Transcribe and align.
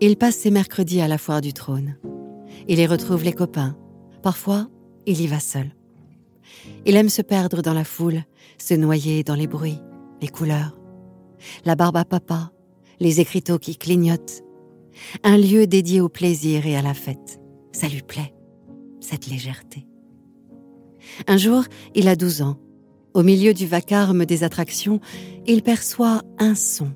Il 0.00 0.16
passe 0.18 0.36
ses 0.36 0.50
mercredis 0.50 1.00
à 1.00 1.08
la 1.08 1.16
foire 1.16 1.40
du 1.40 1.54
trône. 1.54 1.96
Il 2.68 2.78
y 2.78 2.86
retrouve 2.86 3.24
les 3.24 3.32
copains. 3.32 3.76
Parfois, 4.22 4.68
il 5.06 5.20
y 5.22 5.26
va 5.26 5.40
seul. 5.40 5.70
Il 6.84 6.96
aime 6.96 7.08
se 7.08 7.22
perdre 7.22 7.62
dans 7.62 7.72
la 7.72 7.84
foule, 7.84 8.24
se 8.58 8.74
noyer 8.74 9.24
dans 9.24 9.34
les 9.34 9.46
bruits, 9.46 9.80
les 10.20 10.28
couleurs. 10.28 10.78
La 11.64 11.76
barbe 11.76 11.96
à 11.96 12.04
papa, 12.04 12.52
les 13.00 13.20
écriteaux 13.20 13.58
qui 13.58 13.76
clignotent. 13.76 14.42
Un 15.24 15.38
lieu 15.38 15.66
dédié 15.66 16.02
au 16.02 16.10
plaisir 16.10 16.66
et 16.66 16.76
à 16.76 16.82
la 16.82 16.94
fête. 16.94 17.40
Ça 17.72 17.88
lui 17.88 18.02
plaît, 18.02 18.34
cette 19.00 19.26
légèreté. 19.26 19.86
Un 21.26 21.38
jour, 21.38 21.64
il 21.94 22.08
a 22.08 22.16
12 22.16 22.42
ans. 22.42 22.58
Au 23.14 23.22
milieu 23.22 23.54
du 23.54 23.66
vacarme 23.66 24.26
des 24.26 24.44
attractions, 24.44 25.00
il 25.46 25.62
perçoit 25.62 26.20
un 26.38 26.54
son. 26.54 26.90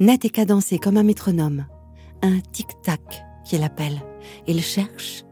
Net 0.00 0.24
et 0.24 0.30
cadencé 0.30 0.78
comme 0.78 0.96
un 0.96 1.02
métronome. 1.02 1.66
Un 2.22 2.38
tic-tac 2.52 3.24
qui 3.44 3.58
l'appelle. 3.58 4.00
Il 4.46 4.62
cherche, 4.62 5.24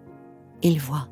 il 0.63 0.81
voit. 0.81 1.09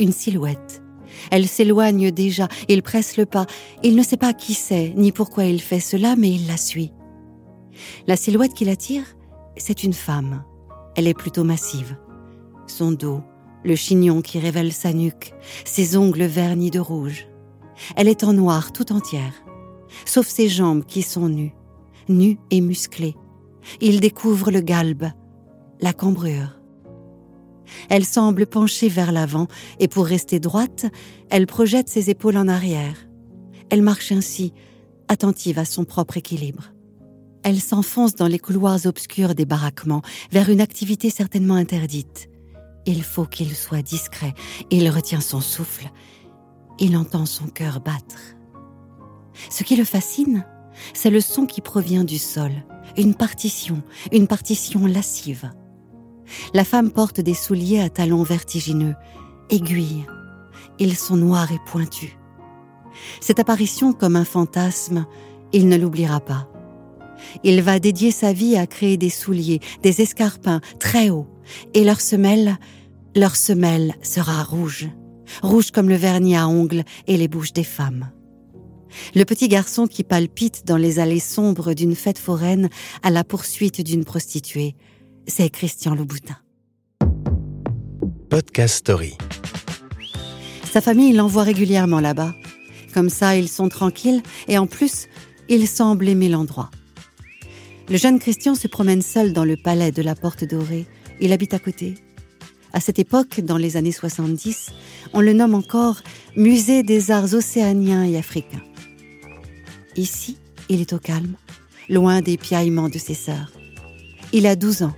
Une 0.00 0.12
silhouette. 0.12 0.82
Elle 1.30 1.46
s'éloigne 1.46 2.10
déjà, 2.10 2.48
il 2.68 2.82
presse 2.82 3.16
le 3.16 3.24
pas. 3.24 3.46
Il 3.84 3.94
ne 3.94 4.02
sait 4.02 4.16
pas 4.16 4.34
qui 4.34 4.54
c'est, 4.54 4.92
ni 4.96 5.12
pourquoi 5.12 5.44
il 5.44 5.60
fait 5.60 5.80
cela, 5.80 6.16
mais 6.16 6.30
il 6.30 6.48
la 6.48 6.56
suit. 6.56 6.92
La 8.06 8.16
silhouette 8.16 8.54
qui 8.54 8.64
l'attire, 8.64 9.04
c'est 9.56 9.84
une 9.84 9.92
femme. 9.92 10.44
Elle 10.96 11.06
est 11.06 11.14
plutôt 11.14 11.44
massive. 11.44 11.96
Son 12.66 12.90
dos, 12.90 13.22
le 13.64 13.76
chignon 13.76 14.22
qui 14.22 14.38
révèle 14.38 14.72
sa 14.72 14.92
nuque, 14.92 15.34
ses 15.64 15.96
ongles 15.96 16.24
vernis 16.24 16.70
de 16.70 16.80
rouge. 16.80 17.28
Elle 17.94 18.08
est 18.08 18.24
en 18.24 18.32
noir 18.32 18.72
tout 18.72 18.92
entière, 18.92 19.34
sauf 20.04 20.26
ses 20.26 20.48
jambes 20.48 20.84
qui 20.84 21.02
sont 21.02 21.28
nues, 21.28 21.54
nues 22.08 22.38
et 22.50 22.60
musclées. 22.60 23.14
Il 23.80 24.00
découvre 24.00 24.50
le 24.50 24.60
galbe, 24.60 25.06
la 25.80 25.92
cambrure. 25.92 26.60
Elle 27.88 28.04
semble 28.04 28.46
pencher 28.46 28.88
vers 28.88 29.12
l'avant 29.12 29.48
et 29.80 29.88
pour 29.88 30.06
rester 30.06 30.38
droite, 30.40 30.86
elle 31.30 31.46
projette 31.46 31.88
ses 31.88 32.10
épaules 32.10 32.36
en 32.36 32.48
arrière. 32.48 32.96
Elle 33.70 33.82
marche 33.82 34.12
ainsi, 34.12 34.52
attentive 35.08 35.58
à 35.58 35.64
son 35.64 35.84
propre 35.84 36.16
équilibre. 36.16 36.72
Elle 37.42 37.60
s'enfonce 37.60 38.14
dans 38.14 38.26
les 38.26 38.38
couloirs 38.38 38.86
obscurs 38.86 39.34
des 39.34 39.44
baraquements, 39.44 40.02
vers 40.32 40.50
une 40.50 40.60
activité 40.60 41.10
certainement 41.10 41.54
interdite. 41.54 42.28
Il 42.86 43.02
faut 43.02 43.24
qu'il 43.24 43.54
soit 43.54 43.82
discret. 43.82 44.34
Il 44.70 44.88
retient 44.88 45.20
son 45.20 45.40
souffle. 45.40 45.90
Il 46.78 46.96
entend 46.96 47.26
son 47.26 47.46
cœur 47.46 47.80
battre. 47.80 48.36
Ce 49.50 49.64
qui 49.64 49.76
le 49.76 49.84
fascine, 49.84 50.44
c'est 50.94 51.10
le 51.10 51.20
son 51.20 51.46
qui 51.46 51.60
provient 51.60 52.04
du 52.04 52.18
sol, 52.18 52.52
une 52.96 53.14
partition, 53.14 53.82
une 54.12 54.26
partition 54.26 54.86
lascive. 54.86 55.50
La 56.54 56.64
femme 56.64 56.90
porte 56.90 57.20
des 57.20 57.34
souliers 57.34 57.80
à 57.80 57.88
talons 57.88 58.22
vertigineux, 58.22 58.94
aiguilles. 59.50 60.06
Ils 60.78 60.96
sont 60.96 61.16
noirs 61.16 61.52
et 61.52 61.60
pointus. 61.66 62.16
Cette 63.20 63.40
apparition 63.40 63.92
comme 63.92 64.16
un 64.16 64.24
fantasme, 64.24 65.06
il 65.52 65.68
ne 65.68 65.76
l'oubliera 65.76 66.20
pas. 66.20 66.48
Il 67.44 67.62
va 67.62 67.78
dédier 67.78 68.10
sa 68.10 68.32
vie 68.32 68.56
à 68.56 68.66
créer 68.66 68.96
des 68.96 69.10
souliers, 69.10 69.60
des 69.82 70.02
escarpins 70.02 70.60
très 70.78 71.10
hauts, 71.10 71.28
et 71.74 71.84
leur 71.84 72.00
semelle, 72.00 72.58
leur 73.14 73.36
semelle 73.36 73.94
sera 74.02 74.42
rouge, 74.42 74.88
rouge 75.42 75.70
comme 75.70 75.88
le 75.88 75.94
vernis 75.94 76.36
à 76.36 76.48
ongles 76.48 76.84
et 77.06 77.16
les 77.16 77.28
bouches 77.28 77.52
des 77.52 77.64
femmes. 77.64 78.10
Le 79.14 79.24
petit 79.24 79.48
garçon 79.48 79.86
qui 79.86 80.04
palpite 80.04 80.66
dans 80.66 80.76
les 80.76 80.98
allées 80.98 81.20
sombres 81.20 81.74
d'une 81.74 81.94
fête 81.94 82.18
foraine 82.18 82.68
à 83.02 83.10
la 83.10 83.24
poursuite 83.24 83.80
d'une 83.80 84.04
prostituée, 84.04 84.74
c'est 85.26 85.50
Christian 85.50 85.94
Louboutin. 85.94 86.36
Podcast 88.30 88.76
Story. 88.76 89.16
Sa 90.70 90.80
famille 90.80 91.12
l'envoie 91.12 91.42
régulièrement 91.42 92.00
là-bas. 92.00 92.34
Comme 92.92 93.10
ça, 93.10 93.36
ils 93.36 93.48
sont 93.48 93.68
tranquilles 93.68 94.22
et 94.48 94.58
en 94.58 94.66
plus, 94.66 95.06
il 95.48 95.68
semble 95.68 96.08
aimer 96.08 96.28
l'endroit. 96.28 96.70
Le 97.88 97.96
jeune 97.96 98.18
Christian 98.18 98.54
se 98.54 98.66
promène 98.66 99.02
seul 99.02 99.32
dans 99.32 99.44
le 99.44 99.56
palais 99.56 99.92
de 99.92 100.02
la 100.02 100.14
Porte 100.14 100.44
Dorée. 100.44 100.86
Il 101.20 101.32
habite 101.32 101.54
à 101.54 101.58
côté. 101.58 101.94
À 102.72 102.80
cette 102.80 102.98
époque, 102.98 103.40
dans 103.40 103.56
les 103.56 103.76
années 103.76 103.92
70, 103.92 104.70
on 105.12 105.20
le 105.20 105.32
nomme 105.32 105.54
encore 105.54 106.02
Musée 106.36 106.82
des 106.82 107.10
arts 107.10 107.32
océaniens 107.32 108.04
et 108.04 108.18
africains. 108.18 108.62
Ici, 109.96 110.36
il 110.68 110.80
est 110.80 110.92
au 110.92 110.98
calme, 110.98 111.36
loin 111.88 112.20
des 112.20 112.36
piaillements 112.36 112.88
de 112.88 112.98
ses 112.98 113.14
sœurs. 113.14 113.52
Il 114.32 114.46
a 114.46 114.56
12 114.56 114.82
ans. 114.82 114.96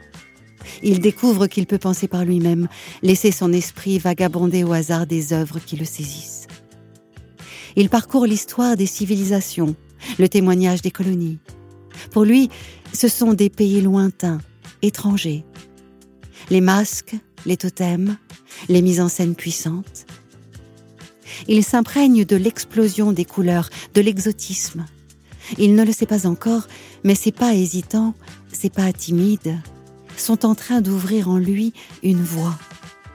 Il 0.83 1.01
découvre 1.01 1.47
qu'il 1.47 1.67
peut 1.67 1.79
penser 1.79 2.09
par 2.09 2.25
lui-même, 2.25 2.69
laisser 3.03 3.31
son 3.31 3.53
esprit 3.53 3.99
vagabonder 3.99 4.65
au 4.65 4.73
hasard 4.73 5.07
des 5.07 5.33
œuvres 5.33 5.61
qui 5.61 5.77
le 5.77 5.85
saisissent. 5.85 6.47
Il 7.77 7.89
parcourt 7.89 8.27
l'histoire 8.27 8.77
des 8.77 8.87
civilisations, 8.87 9.77
le 10.19 10.29
témoignage 10.29 10.83
des 10.83 10.91
colonies. 10.91 11.39
Pour 12.11 12.25
lui, 12.25 12.49
ce 12.93 13.09
sont 13.09 13.35
des 13.35 13.51
pays 13.51 13.81
lointains, 13.81 14.41
étrangers. 14.83 15.45
Les 16.51 16.61
masques, 16.61 17.17
les 17.47 17.57
totems, 17.57 18.17
les 18.69 18.83
mises 18.83 19.01
en 19.01 19.09
scène 19.09 19.35
puissantes. 19.35 20.07
Il 21.47 21.65
s'imprègne 21.65 22.25
de 22.25 22.37
l'explosion 22.37 23.13
des 23.13 23.25
couleurs, 23.25 23.71
de 23.95 24.01
l'exotisme. 24.01 24.87
Il 25.57 25.75
ne 25.75 25.85
le 25.85 25.93
sait 25.93 26.07
pas 26.07 26.27
encore, 26.27 26.67
mais 27.05 27.15
ses 27.15 27.33
pas 27.33 27.55
hésitants, 27.55 28.15
ses 28.53 28.71
pas 28.71 28.93
timides, 28.93 29.59
sont 30.17 30.45
en 30.45 30.55
train 30.55 30.81
d'ouvrir 30.81 31.29
en 31.29 31.39
lui 31.39 31.73
une 32.03 32.23
voie, 32.23 32.59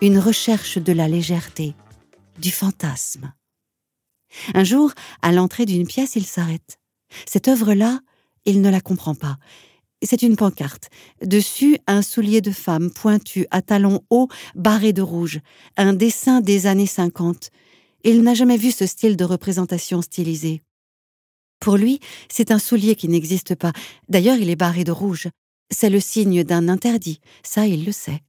une 0.01 0.17
recherche 0.17 0.77
de 0.77 0.93
la 0.93 1.07
légèreté, 1.07 1.75
du 2.39 2.51
fantasme. 2.51 3.33
Un 4.53 4.63
jour, 4.63 4.91
à 5.21 5.31
l'entrée 5.31 5.65
d'une 5.65 5.85
pièce, 5.85 6.15
il 6.15 6.25
s'arrête. 6.25 6.79
Cette 7.27 7.47
œuvre-là, 7.47 7.99
il 8.45 8.61
ne 8.61 8.69
la 8.69 8.81
comprend 8.81 9.15
pas. 9.15 9.37
C'est 10.01 10.21
une 10.21 10.35
pancarte. 10.35 10.89
Dessus, 11.23 11.77
un 11.87 12.01
soulier 12.01 12.41
de 12.41 12.51
femme 12.51 12.91
pointu, 12.91 13.45
à 13.51 13.61
talons 13.61 14.01
hauts, 14.09 14.27
barré 14.55 14.91
de 14.91 15.01
rouge. 15.01 15.39
Un 15.77 15.93
dessin 15.93 16.41
des 16.41 16.67
années 16.67 16.87
50. 16.87 17.51
Il 18.03 18.21
n'a 18.21 18.33
jamais 18.33 18.57
vu 18.57 18.71
ce 18.71 18.85
style 18.85 19.15
de 19.15 19.23
représentation 19.23 20.01
stylisée. 20.01 20.61
Pour 21.59 21.77
lui, 21.77 21.99
c'est 22.29 22.51
un 22.51 22.59
soulier 22.59 22.95
qui 22.95 23.07
n'existe 23.07 23.55
pas. 23.55 23.71
D'ailleurs, 24.09 24.37
il 24.37 24.49
est 24.49 24.57
barré 24.57 24.83
de 24.83 24.91
rouge. 24.91 25.29
C'est 25.71 25.89
le 25.89 26.01
signe 26.01 26.43
d'un 26.43 26.67
interdit. 26.67 27.21
Ça, 27.43 27.65
il 27.65 27.85
le 27.85 27.93
sait. 27.93 28.21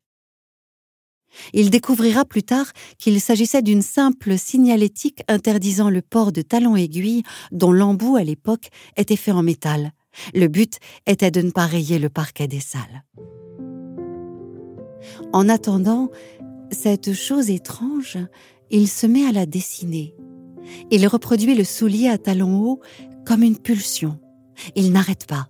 Il 1.52 1.70
découvrira 1.70 2.24
plus 2.24 2.44
tard 2.44 2.72
qu'il 2.98 3.20
s'agissait 3.20 3.62
d'une 3.62 3.82
simple 3.82 4.38
signalétique 4.38 5.22
interdisant 5.26 5.90
le 5.90 6.00
port 6.00 6.30
de 6.30 6.42
talons 6.42 6.76
aiguilles 6.76 7.24
dont 7.50 7.72
l'embout 7.72 8.16
à 8.16 8.22
l'époque 8.22 8.68
était 8.96 9.16
fait 9.16 9.32
en 9.32 9.42
métal. 9.42 9.92
Le 10.32 10.46
but 10.46 10.78
était 11.06 11.32
de 11.32 11.42
ne 11.42 11.50
pas 11.50 11.66
rayer 11.66 11.98
le 11.98 12.08
parquet 12.08 12.46
des 12.46 12.60
salles. 12.60 13.02
En 15.32 15.48
attendant, 15.48 16.10
cette 16.70 17.12
chose 17.12 17.50
étrange, 17.50 18.18
il 18.70 18.88
se 18.88 19.06
met 19.06 19.26
à 19.26 19.32
la 19.32 19.46
dessiner. 19.46 20.14
Il 20.90 21.06
reproduit 21.06 21.54
le 21.54 21.64
soulier 21.64 22.08
à 22.08 22.18
talons 22.18 22.60
hauts 22.60 22.80
comme 23.26 23.42
une 23.42 23.58
pulsion. 23.58 24.18
Il 24.74 24.92
n'arrête 24.92 25.26
pas. 25.26 25.48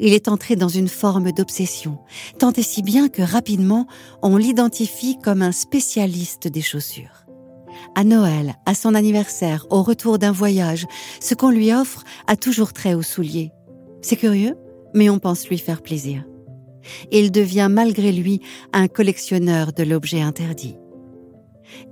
Il 0.00 0.12
est 0.12 0.28
entré 0.28 0.56
dans 0.56 0.68
une 0.68 0.88
forme 0.88 1.32
d'obsession, 1.32 1.98
tant 2.38 2.52
et 2.52 2.62
si 2.62 2.82
bien 2.82 3.08
que 3.08 3.22
rapidement 3.22 3.86
on 4.22 4.36
l'identifie 4.36 5.16
comme 5.22 5.42
un 5.42 5.52
spécialiste 5.52 6.48
des 6.48 6.62
chaussures. 6.62 7.26
À 7.94 8.04
Noël, 8.04 8.56
à 8.66 8.74
son 8.74 8.94
anniversaire, 8.94 9.66
au 9.70 9.82
retour 9.82 10.18
d'un 10.18 10.32
voyage, 10.32 10.86
ce 11.20 11.34
qu'on 11.34 11.50
lui 11.50 11.72
offre 11.72 12.04
a 12.26 12.36
toujours 12.36 12.72
trait 12.72 12.94
aux 12.94 13.02
souliers. 13.02 13.52
C'est 14.02 14.16
curieux, 14.16 14.56
mais 14.94 15.08
on 15.08 15.18
pense 15.18 15.48
lui 15.48 15.58
faire 15.58 15.82
plaisir. 15.82 16.24
Il 17.10 17.32
devient 17.32 17.68
malgré 17.70 18.12
lui 18.12 18.40
un 18.72 18.88
collectionneur 18.88 19.72
de 19.72 19.82
l'objet 19.82 20.20
interdit. 20.20 20.76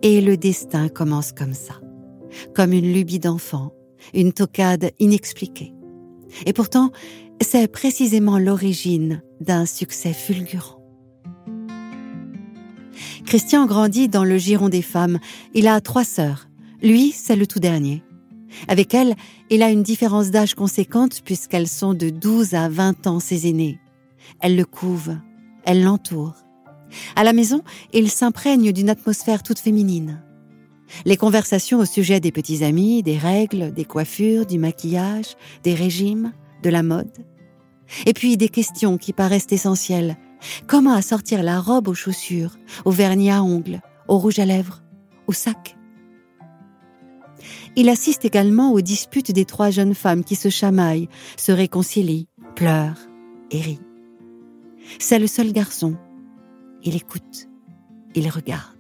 Et 0.03 0.21
le 0.21 0.37
destin 0.37 0.88
commence 0.88 1.32
comme 1.32 1.55
ça, 1.55 1.75
comme 2.55 2.73
une 2.73 2.93
lubie 2.93 3.19
d'enfant, 3.19 3.73
une 4.12 4.32
tocade 4.32 4.93
inexpliquée. 4.99 5.73
Et 6.47 6.53
pourtant, 6.53 6.91
c'est 7.41 7.69
précisément 7.69 8.38
l'origine 8.38 9.23
d'un 9.41 9.67
succès 9.67 10.12
fulgurant. 10.12 10.81
Christian 13.26 13.67
grandit 13.67 14.09
dans 14.09 14.25
le 14.25 14.38
giron 14.38 14.69
des 14.69 14.82
femmes. 14.82 15.19
Il 15.55 15.67
a 15.67 15.81
trois 15.81 16.05
sœurs. 16.05 16.49
Lui, 16.82 17.12
c'est 17.12 17.37
le 17.37 17.47
tout 17.47 17.59
dernier. 17.59 18.03
Avec 18.69 18.94
elle, 18.94 19.15
il 19.50 19.62
a 19.62 19.70
une 19.70 19.82
différence 19.82 20.31
d'âge 20.31 20.55
conséquente 20.55 21.23
puisqu'elles 21.25 21.69
sont 21.69 21.94
de 21.94 22.11
12 22.11 22.55
à 22.55 22.69
20 22.69 23.06
ans 23.06 23.20
ses 23.20 23.49
aînées. 23.49 23.81
Elle 24.41 24.56
le 24.56 24.65
couve, 24.65 25.17
elle 25.65 25.82
l'entoure. 25.82 26.44
À 27.17 27.25
la 27.25 27.32
maison, 27.32 27.62
il 27.93 28.11
s'imprègne 28.11 28.73
d'une 28.73 28.91
atmosphère 28.91 29.43
toute 29.43 29.58
féminine. 29.58 30.23
Les 31.05 31.17
conversations 31.17 31.79
au 31.79 31.85
sujet 31.85 32.20
des 32.20 32.32
petits 32.32 32.64
amis, 32.64 33.02
des 33.02 33.19
règles, 33.19 33.73
des 33.73 33.85
coiffures, 33.85 34.46
du 34.46 34.58
maquillage, 34.58 35.37
des 35.62 35.75
régimes, 35.75 36.32
de 36.62 36.70
la 36.70 36.82
mode. 36.82 37.25
Et 38.06 38.12
puis 38.12 38.37
des 38.37 38.49
questions 38.49 38.99
qui 38.99 39.12
paraissent 39.12 39.50
essentielles. 39.50 40.17
Comment 40.67 40.94
assortir 40.94 41.43
la 41.43 41.61
robe 41.61 41.88
aux 41.88 41.94
chaussures, 41.94 42.56
au 42.85 42.91
vernis 42.91 43.31
à 43.31 43.43
ongles, 43.43 43.81
au 44.08 44.19
rouge 44.19 44.38
à 44.38 44.44
lèvres, 44.44 44.82
au 45.26 45.32
sac? 45.32 45.76
Il 47.76 47.88
assiste 47.88 48.25
également 48.25 48.73
aux 48.73 48.81
disputes 48.81 49.32
des 49.32 49.44
trois 49.44 49.70
jeunes 49.70 49.94
femmes 49.94 50.25
qui 50.25 50.37
se 50.37 50.49
chamaillent, 50.49 51.08
se 51.37 51.52
réconcilient, 51.52 52.29
pleurent 52.55 53.00
et 53.50 53.61
rient. 53.61 53.81
C'est 54.99 55.19
le 55.19 55.26
seul 55.26 55.52
garçon. 55.52 55.96
Il 56.84 56.96
écoute, 56.96 57.48
il 58.14 58.28
regarde. 58.28 58.75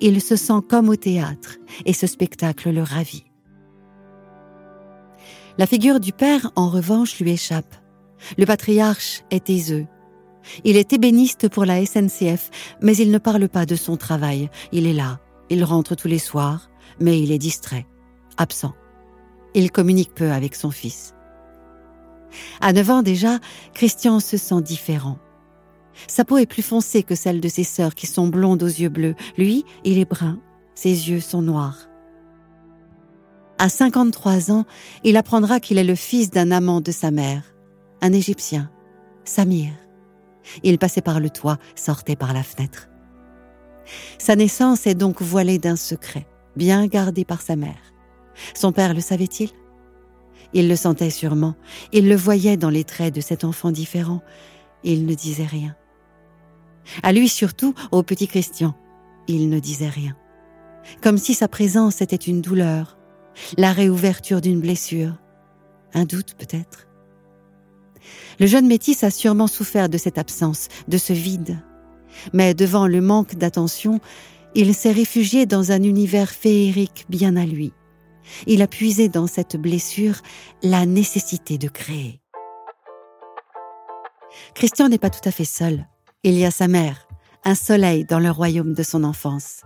Il 0.00 0.20
se 0.20 0.36
sent 0.36 0.60
comme 0.68 0.90
au 0.90 0.96
théâtre 0.96 1.56
et 1.86 1.94
ce 1.94 2.06
spectacle 2.06 2.70
le 2.70 2.82
ravit. 2.82 3.24
La 5.58 5.66
figure 5.66 6.00
du 6.00 6.12
père, 6.12 6.50
en 6.54 6.68
revanche, 6.68 7.18
lui 7.18 7.32
échappe. 7.32 7.74
Le 8.36 8.44
patriarche 8.44 9.22
est 9.30 9.48
aiseux. 9.48 9.86
Il 10.64 10.76
est 10.76 10.92
ébéniste 10.92 11.48
pour 11.48 11.64
la 11.64 11.84
SNCF, 11.84 12.50
mais 12.80 12.96
il 12.96 13.10
ne 13.10 13.18
parle 13.18 13.48
pas 13.48 13.64
de 13.64 13.76
son 13.76 13.96
travail. 13.96 14.50
Il 14.72 14.86
est 14.86 14.92
là, 14.92 15.20
il 15.50 15.64
rentre 15.64 15.94
tous 15.94 16.08
les 16.08 16.18
soirs, 16.18 16.70
mais 17.00 17.20
il 17.20 17.32
est 17.32 17.38
distrait, 17.38 17.86
absent. 18.36 18.74
Il 19.54 19.70
communique 19.70 20.14
peu 20.14 20.30
avec 20.30 20.54
son 20.54 20.70
fils. 20.70 21.14
À 22.60 22.72
9 22.72 22.90
ans 22.90 23.02
déjà, 23.02 23.38
Christian 23.74 24.20
se 24.20 24.36
sent 24.36 24.62
différent. 24.62 25.18
Sa 26.06 26.24
peau 26.24 26.38
est 26.38 26.46
plus 26.46 26.62
foncée 26.62 27.02
que 27.02 27.14
celle 27.14 27.40
de 27.40 27.48
ses 27.48 27.64
sœurs 27.64 27.94
qui 27.94 28.06
sont 28.06 28.28
blondes 28.28 28.62
aux 28.62 28.66
yeux 28.66 28.88
bleus. 28.88 29.14
Lui, 29.36 29.64
il 29.84 29.98
est 29.98 30.08
brun, 30.08 30.38
ses 30.74 31.10
yeux 31.10 31.20
sont 31.20 31.42
noirs. 31.42 31.88
À 33.58 33.68
53 33.68 34.50
ans, 34.50 34.64
il 35.04 35.16
apprendra 35.16 35.60
qu'il 35.60 35.78
est 35.78 35.84
le 35.84 35.94
fils 35.94 36.30
d'un 36.30 36.50
amant 36.50 36.80
de 36.80 36.90
sa 36.90 37.10
mère, 37.10 37.54
un 38.00 38.12
Égyptien, 38.12 38.70
Samir. 39.24 39.72
Il 40.64 40.78
passait 40.78 41.02
par 41.02 41.20
le 41.20 41.30
toit, 41.30 41.58
sortait 41.76 42.16
par 42.16 42.32
la 42.32 42.42
fenêtre. 42.42 42.88
Sa 44.18 44.34
naissance 44.36 44.86
est 44.86 44.94
donc 44.94 45.22
voilée 45.22 45.58
d'un 45.58 45.76
secret, 45.76 46.26
bien 46.56 46.86
gardé 46.86 47.24
par 47.24 47.40
sa 47.40 47.54
mère. 47.54 47.92
Son 48.54 48.72
père 48.72 48.94
le 48.94 49.00
savait-il? 49.00 49.50
Il 50.54 50.68
le 50.68 50.76
sentait 50.76 51.10
sûrement, 51.10 51.54
il 51.92 52.08
le 52.08 52.16
voyait 52.16 52.56
dans 52.56 52.70
les 52.70 52.84
traits 52.84 53.14
de 53.14 53.20
cet 53.20 53.44
enfant 53.44 53.70
différent, 53.70 54.22
il 54.84 55.06
ne 55.06 55.14
disait 55.14 55.46
rien. 55.46 55.76
À 57.02 57.12
lui 57.12 57.28
surtout, 57.28 57.74
au 57.90 58.02
petit 58.02 58.26
Christian, 58.26 58.74
il 59.28 59.48
ne 59.48 59.58
disait 59.58 59.88
rien. 59.88 60.16
Comme 61.02 61.18
si 61.18 61.34
sa 61.34 61.48
présence 61.48 62.00
était 62.00 62.16
une 62.16 62.40
douleur, 62.40 62.98
la 63.56 63.72
réouverture 63.72 64.40
d'une 64.40 64.60
blessure, 64.60 65.18
un 65.94 66.04
doute 66.04 66.34
peut-être. 66.38 66.88
Le 68.40 68.46
jeune 68.46 68.66
métis 68.66 69.04
a 69.04 69.10
sûrement 69.10 69.46
souffert 69.46 69.88
de 69.88 69.98
cette 69.98 70.18
absence, 70.18 70.68
de 70.88 70.98
ce 70.98 71.12
vide. 71.12 71.58
Mais 72.32 72.54
devant 72.54 72.86
le 72.86 73.00
manque 73.00 73.36
d'attention, 73.36 74.00
il 74.54 74.74
s'est 74.74 74.92
réfugié 74.92 75.46
dans 75.46 75.72
un 75.72 75.82
univers 75.82 76.30
féerique 76.30 77.06
bien 77.08 77.36
à 77.36 77.46
lui. 77.46 77.72
Il 78.46 78.62
a 78.62 78.66
puisé 78.66 79.08
dans 79.08 79.26
cette 79.26 79.56
blessure 79.56 80.20
la 80.62 80.86
nécessité 80.86 81.58
de 81.58 81.68
créer. 81.68 82.20
Christian 84.54 84.88
n'est 84.88 84.98
pas 84.98 85.10
tout 85.10 85.26
à 85.26 85.32
fait 85.32 85.44
seul. 85.44 85.86
Il 86.24 86.38
y 86.38 86.44
a 86.44 86.52
sa 86.52 86.68
mère, 86.68 87.08
un 87.44 87.56
soleil 87.56 88.04
dans 88.04 88.20
le 88.20 88.30
royaume 88.30 88.74
de 88.74 88.84
son 88.84 89.02
enfance. 89.02 89.62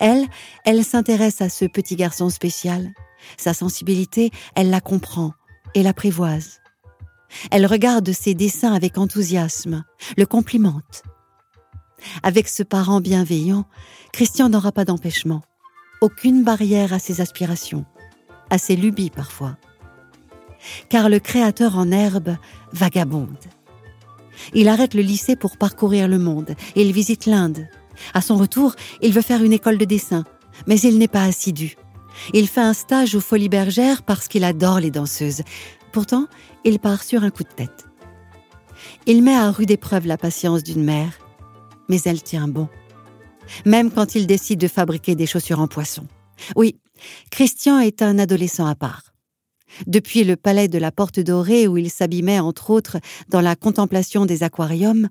Elle, 0.00 0.26
elle 0.64 0.84
s'intéresse 0.84 1.40
à 1.40 1.48
ce 1.48 1.64
petit 1.64 1.94
garçon 1.94 2.28
spécial. 2.28 2.92
Sa 3.36 3.54
sensibilité, 3.54 4.32
elle 4.56 4.70
la 4.70 4.80
comprend 4.80 5.32
et 5.76 5.84
l'apprivoise. 5.84 6.60
Elle 7.52 7.66
regarde 7.66 8.10
ses 8.10 8.34
dessins 8.34 8.74
avec 8.74 8.98
enthousiasme, 8.98 9.84
le 10.16 10.26
complimente. 10.26 11.04
Avec 12.24 12.48
ce 12.48 12.64
parent 12.64 13.00
bienveillant, 13.00 13.64
Christian 14.12 14.48
n'aura 14.48 14.72
pas 14.72 14.84
d'empêchement, 14.84 15.42
aucune 16.00 16.42
barrière 16.42 16.92
à 16.92 16.98
ses 16.98 17.20
aspirations, 17.20 17.84
à 18.50 18.58
ses 18.58 18.74
lubies 18.74 19.10
parfois. 19.10 19.56
Car 20.88 21.08
le 21.08 21.20
créateur 21.20 21.78
en 21.78 21.92
herbe 21.92 22.36
vagabonde. 22.72 23.38
Il 24.54 24.68
arrête 24.68 24.94
le 24.94 25.02
lycée 25.02 25.36
pour 25.36 25.56
parcourir 25.56 26.08
le 26.08 26.18
monde 26.18 26.54
et 26.74 26.82
il 26.82 26.92
visite 26.92 27.26
l'Inde. 27.26 27.68
À 28.14 28.20
son 28.20 28.36
retour, 28.36 28.74
il 29.00 29.12
veut 29.12 29.22
faire 29.22 29.42
une 29.42 29.52
école 29.52 29.78
de 29.78 29.84
dessin, 29.84 30.24
mais 30.66 30.80
il 30.80 30.98
n'est 30.98 31.08
pas 31.08 31.24
assidu. 31.24 31.76
Il 32.32 32.48
fait 32.48 32.60
un 32.60 32.74
stage 32.74 33.14
aux 33.14 33.20
Folies 33.20 33.48
Bergères 33.48 34.02
parce 34.02 34.28
qu'il 34.28 34.44
adore 34.44 34.80
les 34.80 34.90
danseuses. 34.90 35.42
Pourtant, 35.92 36.26
il 36.64 36.78
part 36.78 37.02
sur 37.02 37.24
un 37.24 37.30
coup 37.30 37.42
de 37.42 37.48
tête. 37.48 37.86
Il 39.06 39.22
met 39.22 39.34
à 39.34 39.50
rude 39.50 39.70
épreuve 39.70 40.06
la 40.06 40.16
patience 40.16 40.62
d'une 40.62 40.84
mère, 40.84 41.18
mais 41.88 42.00
elle 42.04 42.22
tient 42.22 42.48
bon. 42.48 42.68
Même 43.66 43.90
quand 43.90 44.14
il 44.14 44.26
décide 44.26 44.60
de 44.60 44.68
fabriquer 44.68 45.14
des 45.14 45.26
chaussures 45.26 45.60
en 45.60 45.68
poisson. 45.68 46.06
Oui, 46.56 46.78
Christian 47.30 47.78
est 47.78 48.02
un 48.02 48.18
adolescent 48.18 48.66
à 48.66 48.74
part. 48.74 49.11
Depuis 49.86 50.24
le 50.24 50.36
palais 50.36 50.68
de 50.68 50.78
la 50.78 50.92
Porte 50.92 51.20
Dorée 51.20 51.66
où 51.66 51.76
il 51.76 51.90
s'abîmait 51.90 52.40
entre 52.40 52.70
autres 52.70 52.98
dans 53.28 53.40
la 53.40 53.56
contemplation 53.56 54.26
des 54.26 54.42
aquariums, 54.42 55.08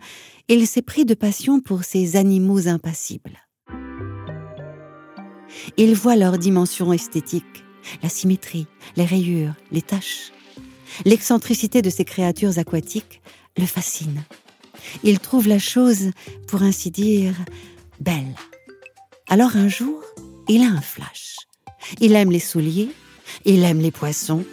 il 0.47 0.67
s'est 0.67 0.81
pris 0.81 1.05
de 1.05 1.13
passion 1.13 1.59
pour 1.59 1.83
ces 1.83 2.15
animaux 2.15 2.67
impassibles. 2.67 3.39
Il 5.77 5.95
voit 5.95 6.15
leur 6.15 6.37
dimension 6.37 6.93
esthétique, 6.93 7.63
la 8.01 8.09
symétrie, 8.09 8.67
les 8.95 9.05
rayures, 9.05 9.53
les 9.71 9.81
taches. 9.81 10.31
L'excentricité 11.05 11.81
de 11.81 11.89
ces 11.89 12.05
créatures 12.05 12.57
aquatiques 12.57 13.21
le 13.57 13.65
fascine. 13.65 14.23
Il 15.03 15.19
trouve 15.19 15.47
la 15.47 15.59
chose, 15.59 16.11
pour 16.47 16.63
ainsi 16.63 16.91
dire, 16.91 17.33
belle. 17.99 18.35
Alors 19.29 19.55
un 19.55 19.67
jour, 19.67 20.01
il 20.47 20.63
a 20.63 20.67
un 20.67 20.81
flash. 20.81 21.35
Il 21.99 22.15
aime 22.15 22.31
les 22.31 22.39
souliers, 22.39 22.89
il 23.45 23.63
aime 23.63 23.79
les 23.79 23.91
poissons. 23.91 24.43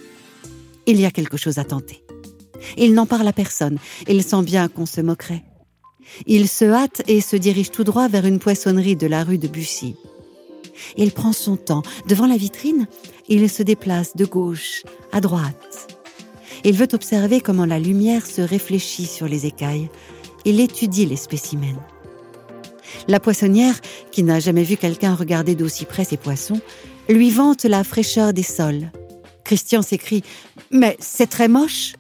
Il 0.87 1.01
y 1.01 1.07
a 1.07 1.11
quelque 1.11 1.37
chose 1.37 1.59
à 1.59 1.65
tenter. 1.65 2.03
Il 2.77 2.95
n'en 2.95 3.07
parle 3.07 3.29
à 3.29 3.33
personne. 3.33 3.79
Il 4.09 4.23
sent 4.23 4.43
bien 4.43 4.69
qu'on 4.69 4.87
se 4.87 5.01
moquerait. 5.01 5.45
Il 6.27 6.49
se 6.49 6.65
hâte 6.65 7.03
et 7.07 7.21
se 7.21 7.37
dirige 7.37 7.71
tout 7.71 7.85
droit 7.85 8.09
vers 8.09 8.25
une 8.25 8.39
poissonnerie 8.39 8.97
de 8.97 9.07
la 9.07 9.25
rue 9.25 9.39
de 9.39 9.49
Bussy. 9.49 9.97
Il 10.97 11.13
prend 11.13 11.33
son 11.33 11.57
temps. 11.57 11.83
Devant 12.09 12.27
la 12.27 12.37
vitrine, 12.37 12.87
il 13.29 13.49
se 13.51 13.63
déplace 13.63 14.17
de 14.17 14.25
gauche 14.25 14.85
à 15.13 15.21
droite. 15.21 15.95
Il 16.65 16.75
veut 16.75 16.89
observer 16.93 17.41
comment 17.41 17.67
la 17.67 17.79
lumière 17.79 18.27
se 18.27 18.41
réfléchit 18.41 19.07
sur 19.07 19.29
les 19.29 19.47
écailles. 19.47 19.89
Il 20.45 20.61
étudie 20.61 21.07
les 21.07 21.17
spécimens. 21.17 21.79
La 23.07 23.21
poissonnière, 23.21 23.81
qui 24.11 24.23
n'a 24.23 24.41
jamais 24.41 24.65
vu 24.65 24.77
quelqu'un 24.77 25.15
regarder 25.15 25.55
d'aussi 25.55 25.85
près 25.85 26.05
ses 26.05 26.17
poissons, 26.17 26.61
lui 27.09 27.31
vante 27.31 27.65
la 27.65 27.85
fraîcheur 27.85 28.33
des 28.33 28.43
sols. 28.43 28.91
Christian 29.45 29.83
s'écrie⁇ 29.83 30.21
Mais 30.71 30.97
c'est 31.01 31.29
très 31.29 31.49
moche!⁇ 31.49 31.95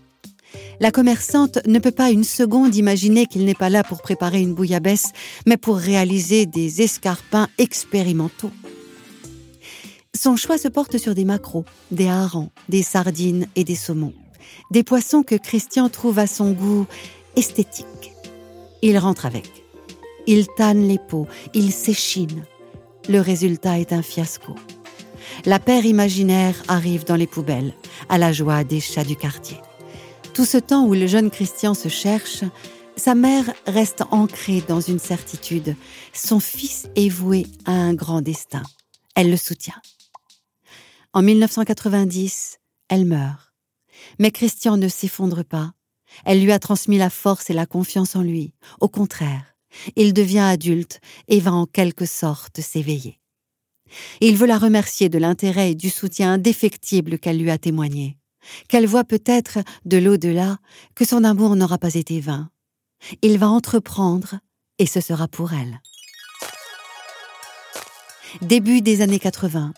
La 0.80 0.90
commerçante 0.90 1.58
ne 1.66 1.78
peut 1.78 1.92
pas 1.92 2.10
une 2.10 2.24
seconde 2.24 2.74
imaginer 2.76 3.26
qu'il 3.26 3.44
n'est 3.44 3.54
pas 3.54 3.70
là 3.70 3.82
pour 3.82 4.02
préparer 4.02 4.40
une 4.40 4.54
bouillabaisse, 4.54 5.12
mais 5.46 5.56
pour 5.56 5.78
réaliser 5.78 6.46
des 6.46 6.82
escarpins 6.82 7.48
expérimentaux. 7.56 8.50
Son 10.14 10.36
choix 10.36 10.58
se 10.58 10.68
porte 10.68 10.98
sur 10.98 11.14
des 11.14 11.24
maquereaux, 11.24 11.64
des 11.90 12.08
harengs, 12.08 12.50
des 12.68 12.82
sardines 12.82 13.46
et 13.56 13.64
des 13.64 13.76
saumons. 13.76 14.14
Des 14.70 14.82
poissons 14.82 15.22
que 15.22 15.36
Christian 15.36 15.88
trouve 15.88 16.18
à 16.18 16.26
son 16.26 16.52
goût 16.52 16.86
esthétique. 17.36 18.12
Il 18.82 18.98
rentre 18.98 19.26
avec. 19.26 19.64
Il 20.26 20.46
tanne 20.56 20.86
les 20.86 20.98
peaux, 20.98 21.26
il 21.54 21.72
s'échine. 21.72 22.44
Le 23.08 23.20
résultat 23.20 23.78
est 23.78 23.92
un 23.92 24.02
fiasco 24.02 24.54
la 25.45 25.59
paire 25.59 25.85
imaginaire 25.85 26.54
arrive 26.68 27.04
dans 27.04 27.16
les 27.16 27.26
poubelles, 27.26 27.75
à 28.09 28.18
la 28.18 28.33
joie 28.33 28.64
des 28.64 28.80
chats 28.80 29.04
du 29.04 29.16
quartier. 29.16 29.59
Tout 30.35 30.45
ce 30.45 30.59
temps 30.59 30.87
où 30.87 30.95
le 30.95 31.07
jeune 31.07 31.30
Christian 31.30 31.75
se 31.75 31.88
cherche, 31.88 32.45
sa 32.97 33.14
mère 33.14 33.45
reste 33.66 34.02
ancrée 34.11 34.62
dans 34.66 34.80
une 34.80 34.99
certitude. 34.99 35.76
Son 36.12 36.40
fils 36.40 36.88
est 36.97 37.09
voué 37.09 37.47
à 37.64 37.73
un 37.73 37.95
grand 37.95 38.23
destin. 38.23 38.62
Elle 39.14 39.30
le 39.30 39.37
soutient. 39.37 39.80
En 41.12 41.23
1990, 41.23 42.59
elle 42.88 43.04
meurt. 43.04 43.52
Mais 44.18 44.30
Christian 44.30 44.76
ne 44.76 44.88
s'effondre 44.88 45.45
pas. 45.45 45.73
Elle 46.25 46.42
lui 46.42 46.52
a 46.52 46.59
transmis 46.59 46.99
la 46.99 47.11
force 47.11 47.50
et 47.50 47.54
la 47.54 47.66
confiance 47.66 48.16
en 48.16 48.23
lui. 48.23 48.52
Au 48.80 48.88
contraire, 48.88 49.45
il 49.97 50.12
devient 50.12 50.38
adulte 50.38 51.00
et 51.28 51.40
va 51.40 51.52
en 51.52 51.66
quelque 51.66 52.07
sorte 52.07 52.61
s'éveiller 52.61 53.17
il 54.21 54.37
veut 54.37 54.47
la 54.47 54.59
remercier 54.59 55.09
de 55.09 55.18
l'intérêt 55.18 55.73
et 55.73 55.75
du 55.75 55.90
soutien 55.90 56.35
indéfectible 56.35 57.18
qu'elle 57.18 57.38
lui 57.38 57.50
a 57.50 57.59
témoigné, 57.59 58.18
qu'elle 58.68 58.87
voit 58.87 59.04
peut-être 59.04 59.59
de 59.85 59.99
l'au-delà 59.99 60.59
que 60.95 61.04
son 61.04 61.25
amour 61.25 61.57
n'aura 61.57 61.78
pas 61.78 61.95
été 61.95 62.21
vain. 62.21 62.50
Il 63.23 63.38
va 63.38 63.49
entreprendre 63.49 64.40
et 64.78 64.87
ce 64.87 65.00
sera 65.00 65.28
pour 65.28 65.52
elle. 65.52 65.80
Début 68.42 68.83
des 68.83 69.00
années 69.00 69.18
80. 69.18 69.73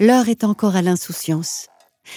L'heure 0.00 0.28
est 0.28 0.44
encore 0.44 0.76
à 0.76 0.82
l'insouciance. 0.82 1.66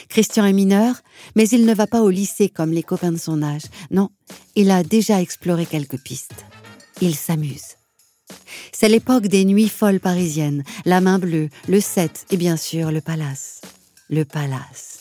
Christian 0.07 0.45
est 0.45 0.53
mineur, 0.53 1.01
mais 1.35 1.49
il 1.49 1.65
ne 1.65 1.73
va 1.73 1.87
pas 1.87 2.01
au 2.01 2.09
lycée 2.09 2.49
comme 2.49 2.71
les 2.71 2.83
copains 2.83 3.11
de 3.11 3.17
son 3.17 3.41
âge. 3.41 3.63
Non, 3.89 4.09
il 4.55 4.69
a 4.69 4.83
déjà 4.83 5.19
exploré 5.21 5.65
quelques 5.65 5.97
pistes. 5.97 6.45
Il 7.01 7.15
s'amuse. 7.15 7.78
C'est 8.71 8.89
l'époque 8.89 9.27
des 9.27 9.45
nuits 9.45 9.69
folles 9.69 9.99
parisiennes, 9.99 10.63
la 10.85 11.01
main 11.01 11.19
bleue, 11.19 11.49
le 11.67 11.79
7 11.79 12.27
et 12.31 12.37
bien 12.37 12.57
sûr 12.57 12.91
le 12.91 13.01
palace. 13.01 13.61
Le 14.09 14.25
palace. 14.25 14.99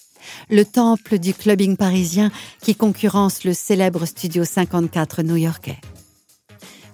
Le 0.50 0.64
temple 0.64 1.18
du 1.18 1.34
clubbing 1.34 1.76
parisien 1.76 2.30
qui 2.60 2.74
concurrence 2.74 3.44
le 3.44 3.54
célèbre 3.54 4.04
Studio 4.06 4.44
54 4.44 5.22
new-yorkais. 5.22 5.78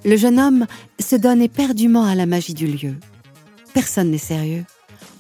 Le 0.05 0.17
jeune 0.17 0.39
homme 0.39 0.67
se 1.01 1.17
donne 1.17 1.41
éperdument 1.41 2.05
à 2.05 2.15
la 2.15 2.27
magie 2.27 2.55
du 2.55 2.67
lieu. 2.67 2.95
Personne 3.73 4.11
n'est 4.11 4.19
sérieux. 4.19 4.65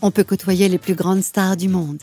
On 0.02 0.10
peut 0.10 0.24
côtoyer 0.24 0.68
les 0.68 0.78
plus 0.78 0.94
grandes 0.94 1.22
stars 1.22 1.56
du 1.56 1.68
monde. 1.68 2.02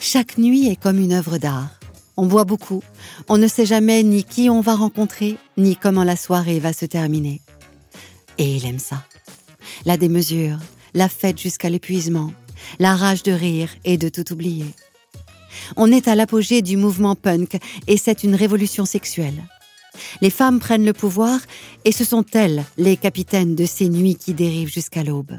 Chaque 0.00 0.38
nuit 0.38 0.68
est 0.68 0.80
comme 0.80 1.00
une 1.00 1.12
œuvre 1.12 1.38
d'art. 1.38 1.80
On 2.16 2.26
boit 2.26 2.44
beaucoup. 2.44 2.82
On 3.28 3.38
ne 3.38 3.48
sait 3.48 3.66
jamais 3.66 4.02
ni 4.02 4.22
qui 4.22 4.48
on 4.48 4.60
va 4.60 4.76
rencontrer, 4.76 5.36
ni 5.56 5.74
comment 5.74 6.04
la 6.04 6.16
soirée 6.16 6.60
va 6.60 6.72
se 6.72 6.86
terminer. 6.86 7.40
Et 8.40 8.56
il 8.56 8.64
aime 8.64 8.78
ça. 8.78 9.04
La 9.84 9.98
démesure, 9.98 10.56
la 10.94 11.10
fête 11.10 11.38
jusqu'à 11.38 11.68
l'épuisement, 11.68 12.32
la 12.78 12.96
rage 12.96 13.22
de 13.22 13.32
rire 13.32 13.68
et 13.84 13.98
de 13.98 14.08
tout 14.08 14.32
oublier. 14.32 14.64
On 15.76 15.92
est 15.92 16.08
à 16.08 16.14
l'apogée 16.14 16.62
du 16.62 16.78
mouvement 16.78 17.14
punk 17.14 17.58
et 17.86 17.98
c'est 17.98 18.24
une 18.24 18.34
révolution 18.34 18.86
sexuelle. 18.86 19.44
Les 20.22 20.30
femmes 20.30 20.58
prennent 20.58 20.86
le 20.86 20.94
pouvoir 20.94 21.38
et 21.84 21.92
ce 21.92 22.02
sont 22.02 22.24
elles 22.32 22.64
les 22.78 22.96
capitaines 22.96 23.54
de 23.54 23.66
ces 23.66 23.90
nuits 23.90 24.16
qui 24.16 24.32
dérivent 24.32 24.72
jusqu'à 24.72 25.04
l'aube. 25.04 25.38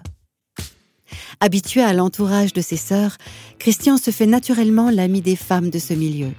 Habitué 1.39 1.81
à 1.81 1.93
l'entourage 1.93 2.53
de 2.53 2.61
ses 2.61 2.77
sœurs, 2.77 3.17
Christian 3.57 3.97
se 3.97 4.11
fait 4.11 4.27
naturellement 4.27 4.91
l'ami 4.91 5.21
des 5.21 5.35
femmes 5.35 5.71
de 5.71 5.79
ce 5.79 5.95
milieu. 5.95 6.33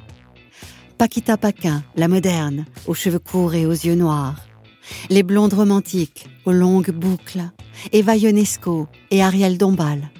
Paquita 0.96 1.36
Paquin, 1.36 1.82
la 1.96 2.06
moderne, 2.06 2.66
aux 2.86 2.94
cheveux 2.94 3.18
courts 3.18 3.54
et 3.54 3.66
aux 3.66 3.72
yeux 3.72 3.96
noirs. 3.96 4.36
Les 5.10 5.22
blondes 5.22 5.54
romantiques, 5.54 6.26
aux 6.44 6.52
longues 6.52 6.90
boucles. 6.90 7.50
Eva 7.92 8.16
Ionesco 8.16 8.88
et 9.10 9.22
Ariel 9.22 9.58
Dombal. 9.58 10.10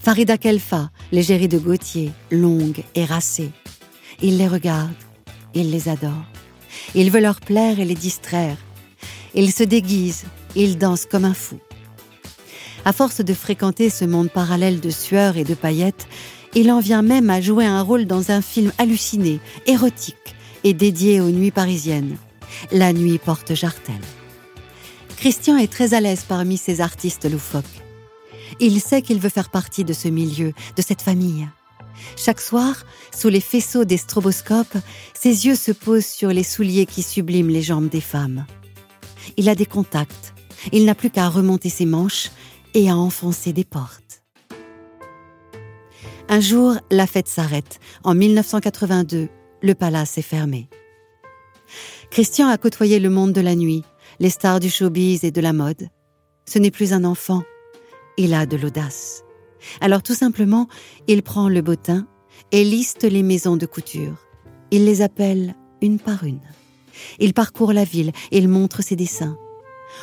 Farida 0.00 0.38
Kelfa, 0.38 0.90
l'égérie 1.12 1.48
de 1.48 1.58
Gauthier, 1.58 2.12
longue 2.30 2.82
et 2.94 3.04
racée. 3.04 3.50
Il 4.22 4.38
les 4.38 4.48
regarde, 4.48 4.94
il 5.54 5.70
les 5.70 5.88
adore. 5.88 6.24
Il 6.94 7.10
veut 7.10 7.20
leur 7.20 7.40
plaire 7.40 7.80
et 7.80 7.84
les 7.84 7.94
distraire. 7.94 8.56
Il 9.34 9.52
se 9.52 9.64
déguise, 9.64 10.24
il 10.54 10.78
danse 10.78 11.06
comme 11.06 11.24
un 11.24 11.34
fou. 11.34 11.58
À 12.84 12.92
force 12.92 13.22
de 13.22 13.34
fréquenter 13.34 13.88
ce 13.88 14.04
monde 14.04 14.30
parallèle 14.30 14.80
de 14.80 14.90
sueur 14.90 15.36
et 15.36 15.44
de 15.44 15.54
paillettes, 15.54 16.06
il 16.54 16.70
en 16.70 16.80
vient 16.80 17.02
même 17.02 17.30
à 17.30 17.40
jouer 17.40 17.64
un 17.64 17.82
rôle 17.82 18.06
dans 18.06 18.30
un 18.30 18.42
film 18.42 18.72
halluciné, 18.78 19.40
érotique 19.66 20.36
et 20.62 20.74
dédié 20.74 21.20
aux 21.20 21.30
nuits 21.30 21.50
parisiennes. 21.50 22.16
La 22.72 22.92
nuit 22.92 23.18
porte 23.18 23.54
jartel. 23.54 24.00
Christian 25.16 25.56
est 25.56 25.72
très 25.72 25.94
à 25.94 26.00
l'aise 26.00 26.24
parmi 26.26 26.56
ces 26.56 26.80
artistes 26.80 27.30
loufoques. 27.30 27.64
Il 28.60 28.80
sait 28.80 29.02
qu'il 29.02 29.20
veut 29.20 29.28
faire 29.28 29.50
partie 29.50 29.84
de 29.84 29.92
ce 29.92 30.08
milieu, 30.08 30.52
de 30.76 30.82
cette 30.82 31.02
famille. 31.02 31.48
Chaque 32.16 32.40
soir, 32.40 32.84
sous 33.16 33.28
les 33.28 33.40
faisceaux 33.40 33.84
des 33.84 33.96
stroboscopes, 33.96 34.76
ses 35.14 35.46
yeux 35.46 35.56
se 35.56 35.72
posent 35.72 36.06
sur 36.06 36.28
les 36.28 36.42
souliers 36.42 36.86
qui 36.86 37.02
subliment 37.02 37.50
les 37.50 37.62
jambes 37.62 37.88
des 37.88 38.00
femmes. 38.00 38.46
Il 39.36 39.48
a 39.48 39.54
des 39.54 39.66
contacts. 39.66 40.34
Il 40.72 40.84
n'a 40.84 40.94
plus 40.94 41.10
qu'à 41.10 41.28
remonter 41.28 41.68
ses 41.68 41.86
manches 41.86 42.30
et 42.74 42.88
à 42.90 42.96
enfoncer 42.96 43.52
des 43.52 43.64
portes. 43.64 44.22
Un 46.28 46.40
jour, 46.40 46.76
la 46.90 47.06
fête 47.06 47.28
s'arrête. 47.28 47.80
En 48.02 48.14
1982, 48.14 49.28
le 49.62 49.74
palace 49.74 50.18
est 50.18 50.22
fermé. 50.22 50.68
Christian 52.14 52.46
a 52.46 52.58
côtoyé 52.58 53.00
le 53.00 53.10
monde 53.10 53.32
de 53.32 53.40
la 53.40 53.56
nuit, 53.56 53.82
les 54.20 54.30
stars 54.30 54.60
du 54.60 54.70
showbiz 54.70 55.24
et 55.24 55.32
de 55.32 55.40
la 55.40 55.52
mode. 55.52 55.88
Ce 56.46 56.60
n'est 56.60 56.70
plus 56.70 56.92
un 56.92 57.02
enfant, 57.02 57.42
il 58.16 58.34
a 58.34 58.46
de 58.46 58.56
l'audace. 58.56 59.24
Alors 59.80 60.00
tout 60.00 60.14
simplement, 60.14 60.68
il 61.08 61.24
prend 61.24 61.48
le 61.48 61.60
bottin 61.60 62.06
et 62.52 62.62
liste 62.62 63.02
les 63.02 63.24
maisons 63.24 63.56
de 63.56 63.66
couture. 63.66 64.14
Il 64.70 64.84
les 64.84 65.02
appelle 65.02 65.56
une 65.82 65.98
par 65.98 66.22
une. 66.22 66.38
Il 67.18 67.34
parcourt 67.34 67.72
la 67.72 67.82
ville, 67.82 68.12
il 68.30 68.46
montre 68.46 68.80
ses 68.80 68.94
dessins. 68.94 69.36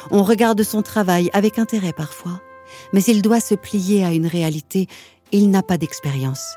On 0.09 0.23
regarde 0.23 0.63
son 0.63 0.81
travail 0.81 1.29
avec 1.31 1.59
intérêt 1.59 1.93
parfois 1.93 2.41
mais 2.93 3.03
il 3.03 3.21
doit 3.21 3.39
se 3.39 3.55
plier 3.55 4.03
à 4.03 4.13
une 4.13 4.27
réalité, 4.27 4.87
il 5.31 5.49
n'a 5.49 5.63
pas 5.63 5.77
d'expérience. 5.77 6.55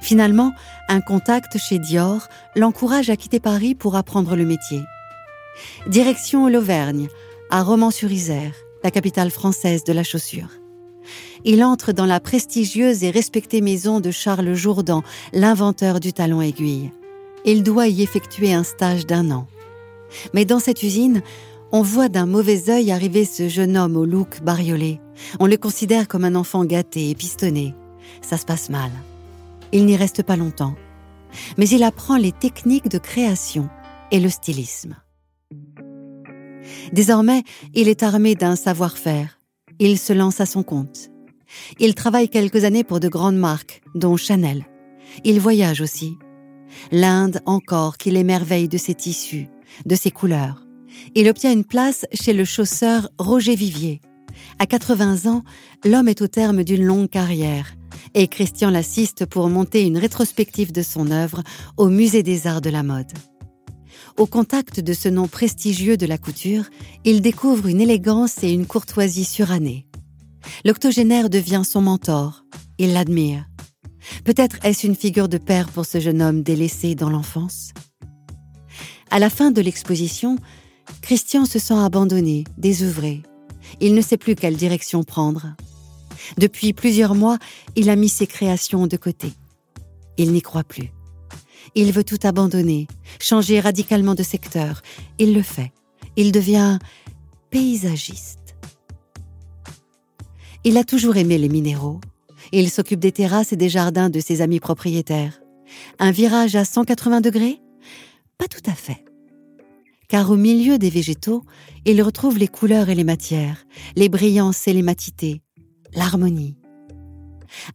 Finalement, 0.00 0.52
un 0.88 1.00
contact 1.00 1.58
chez 1.58 1.78
Dior 1.78 2.28
l'encourage 2.56 3.10
à 3.10 3.16
quitter 3.16 3.40
Paris 3.40 3.74
pour 3.74 3.96
apprendre 3.96 4.36
le 4.36 4.44
métier. 4.44 4.82
Direction 5.86 6.48
l'Auvergne, 6.48 7.08
à 7.50 7.62
Romans-sur-Isère, 7.62 8.54
la 8.82 8.90
capitale 8.90 9.30
française 9.30 9.84
de 9.84 9.92
la 9.92 10.02
chaussure. 10.02 10.48
Il 11.44 11.62
entre 11.62 11.92
dans 11.92 12.06
la 12.06 12.20
prestigieuse 12.20 13.04
et 13.04 13.10
respectée 13.10 13.60
maison 13.60 14.00
de 14.00 14.10
Charles 14.10 14.54
Jourdan, 14.54 15.02
l'inventeur 15.32 16.00
du 16.00 16.12
talon 16.12 16.40
aiguille. 16.40 16.90
Il 17.44 17.62
doit 17.62 17.88
y 17.88 18.02
effectuer 18.02 18.54
un 18.54 18.64
stage 18.64 19.06
d'un 19.06 19.30
an. 19.30 19.46
Mais 20.32 20.44
dans 20.44 20.58
cette 20.58 20.82
usine, 20.82 21.22
on 21.72 21.82
voit 21.82 22.08
d'un 22.08 22.26
mauvais 22.26 22.70
œil 22.70 22.92
arriver 22.92 23.24
ce 23.24 23.48
jeune 23.48 23.76
homme 23.76 23.96
au 23.96 24.06
look 24.06 24.40
bariolé. 24.42 25.00
On 25.40 25.46
le 25.46 25.56
considère 25.56 26.08
comme 26.08 26.24
un 26.24 26.34
enfant 26.34 26.64
gâté 26.64 27.10
et 27.10 27.14
pistonné. 27.14 27.74
Ça 28.22 28.36
se 28.36 28.46
passe 28.46 28.70
mal. 28.70 28.90
Il 29.74 29.86
n'y 29.86 29.96
reste 29.96 30.22
pas 30.22 30.36
longtemps. 30.36 30.76
Mais 31.58 31.68
il 31.68 31.82
apprend 31.82 32.16
les 32.16 32.30
techniques 32.30 32.88
de 32.88 32.98
création 32.98 33.68
et 34.12 34.20
le 34.20 34.28
stylisme. 34.28 34.96
Désormais, 36.92 37.42
il 37.74 37.88
est 37.88 38.04
armé 38.04 38.36
d'un 38.36 38.54
savoir-faire. 38.54 39.40
Il 39.80 39.98
se 39.98 40.12
lance 40.12 40.40
à 40.40 40.46
son 40.46 40.62
compte. 40.62 41.10
Il 41.80 41.96
travaille 41.96 42.28
quelques 42.28 42.62
années 42.62 42.84
pour 42.84 43.00
de 43.00 43.08
grandes 43.08 43.36
marques, 43.36 43.82
dont 43.96 44.16
Chanel. 44.16 44.64
Il 45.24 45.40
voyage 45.40 45.80
aussi. 45.80 46.16
L'Inde 46.92 47.40
encore 47.44 47.98
qu'il 47.98 48.16
émerveille 48.16 48.68
de 48.68 48.78
ses 48.78 48.94
tissus, 48.94 49.48
de 49.86 49.96
ses 49.96 50.12
couleurs. 50.12 50.64
Il 51.16 51.28
obtient 51.28 51.52
une 51.52 51.64
place 51.64 52.06
chez 52.12 52.32
le 52.32 52.44
chausseur 52.44 53.08
Roger 53.18 53.56
Vivier. 53.56 54.00
À 54.60 54.66
80 54.66 55.28
ans, 55.28 55.42
l'homme 55.84 56.08
est 56.08 56.22
au 56.22 56.28
terme 56.28 56.62
d'une 56.62 56.84
longue 56.84 57.10
carrière 57.10 57.74
et 58.14 58.28
Christian 58.28 58.70
l'assiste 58.70 59.26
pour 59.26 59.48
monter 59.48 59.82
une 59.82 59.98
rétrospective 59.98 60.72
de 60.72 60.82
son 60.82 61.10
œuvre 61.10 61.42
au 61.76 61.88
Musée 61.88 62.22
des 62.22 62.46
Arts 62.46 62.60
de 62.60 62.70
la 62.70 62.82
Mode. 62.82 63.12
Au 64.16 64.26
contact 64.26 64.80
de 64.80 64.92
ce 64.92 65.08
nom 65.08 65.26
prestigieux 65.26 65.96
de 65.96 66.06
la 66.06 66.18
couture, 66.18 66.64
il 67.04 67.20
découvre 67.20 67.66
une 67.66 67.80
élégance 67.80 68.42
et 68.44 68.52
une 68.52 68.66
courtoisie 68.66 69.24
surannée. 69.24 69.86
L'octogénaire 70.64 71.30
devient 71.30 71.62
son 71.64 71.82
mentor. 71.82 72.44
Il 72.78 72.92
l'admire. 72.92 73.46
Peut-être 74.24 74.58
est-ce 74.64 74.86
une 74.86 74.94
figure 74.94 75.28
de 75.28 75.38
père 75.38 75.68
pour 75.68 75.86
ce 75.86 75.98
jeune 75.98 76.22
homme 76.22 76.42
délaissé 76.42 76.94
dans 76.94 77.10
l'enfance 77.10 77.72
À 79.10 79.18
la 79.18 79.30
fin 79.30 79.50
de 79.50 79.60
l'exposition, 79.60 80.36
Christian 81.02 81.44
se 81.44 81.58
sent 81.58 81.74
abandonné, 81.74 82.44
désœuvré. 82.58 83.22
Il 83.80 83.94
ne 83.94 84.00
sait 84.00 84.16
plus 84.16 84.34
quelle 84.36 84.56
direction 84.56 85.02
prendre. 85.02 85.56
Depuis 86.38 86.72
plusieurs 86.72 87.14
mois, 87.14 87.38
il 87.76 87.90
a 87.90 87.96
mis 87.96 88.08
ses 88.08 88.26
créations 88.26 88.86
de 88.86 88.96
côté. 88.96 89.32
Il 90.16 90.32
n'y 90.32 90.42
croit 90.42 90.64
plus. 90.64 90.90
Il 91.74 91.92
veut 91.92 92.04
tout 92.04 92.18
abandonner, 92.22 92.86
changer 93.20 93.60
radicalement 93.60 94.14
de 94.14 94.22
secteur. 94.22 94.82
Il 95.18 95.34
le 95.34 95.42
fait. 95.42 95.72
Il 96.16 96.30
devient 96.30 96.78
paysagiste. 97.50 98.56
Il 100.62 100.78
a 100.78 100.84
toujours 100.84 101.16
aimé 101.16 101.38
les 101.38 101.48
minéraux. 101.48 102.00
Il 102.52 102.70
s'occupe 102.70 103.00
des 103.00 103.12
terrasses 103.12 103.52
et 103.52 103.56
des 103.56 103.68
jardins 103.68 104.10
de 104.10 104.20
ses 104.20 104.40
amis 104.40 104.60
propriétaires. 104.60 105.40
Un 105.98 106.10
virage 106.10 106.54
à 106.56 106.64
180 106.64 107.20
degrés? 107.20 107.60
Pas 108.38 108.46
tout 108.46 108.62
à 108.70 108.74
fait 108.74 109.04
car 110.08 110.30
au 110.30 110.36
milieu 110.36 110.78
des 110.78 110.90
végétaux, 110.90 111.42
il 111.84 112.02
retrouve 112.02 112.38
les 112.38 112.48
couleurs 112.48 112.88
et 112.88 112.94
les 112.94 113.02
matières, 113.02 113.66
les 113.96 114.08
brillances 114.08 114.68
et 114.68 114.72
les 114.72 114.82
matités, 114.82 115.42
l'harmonie. 115.94 116.56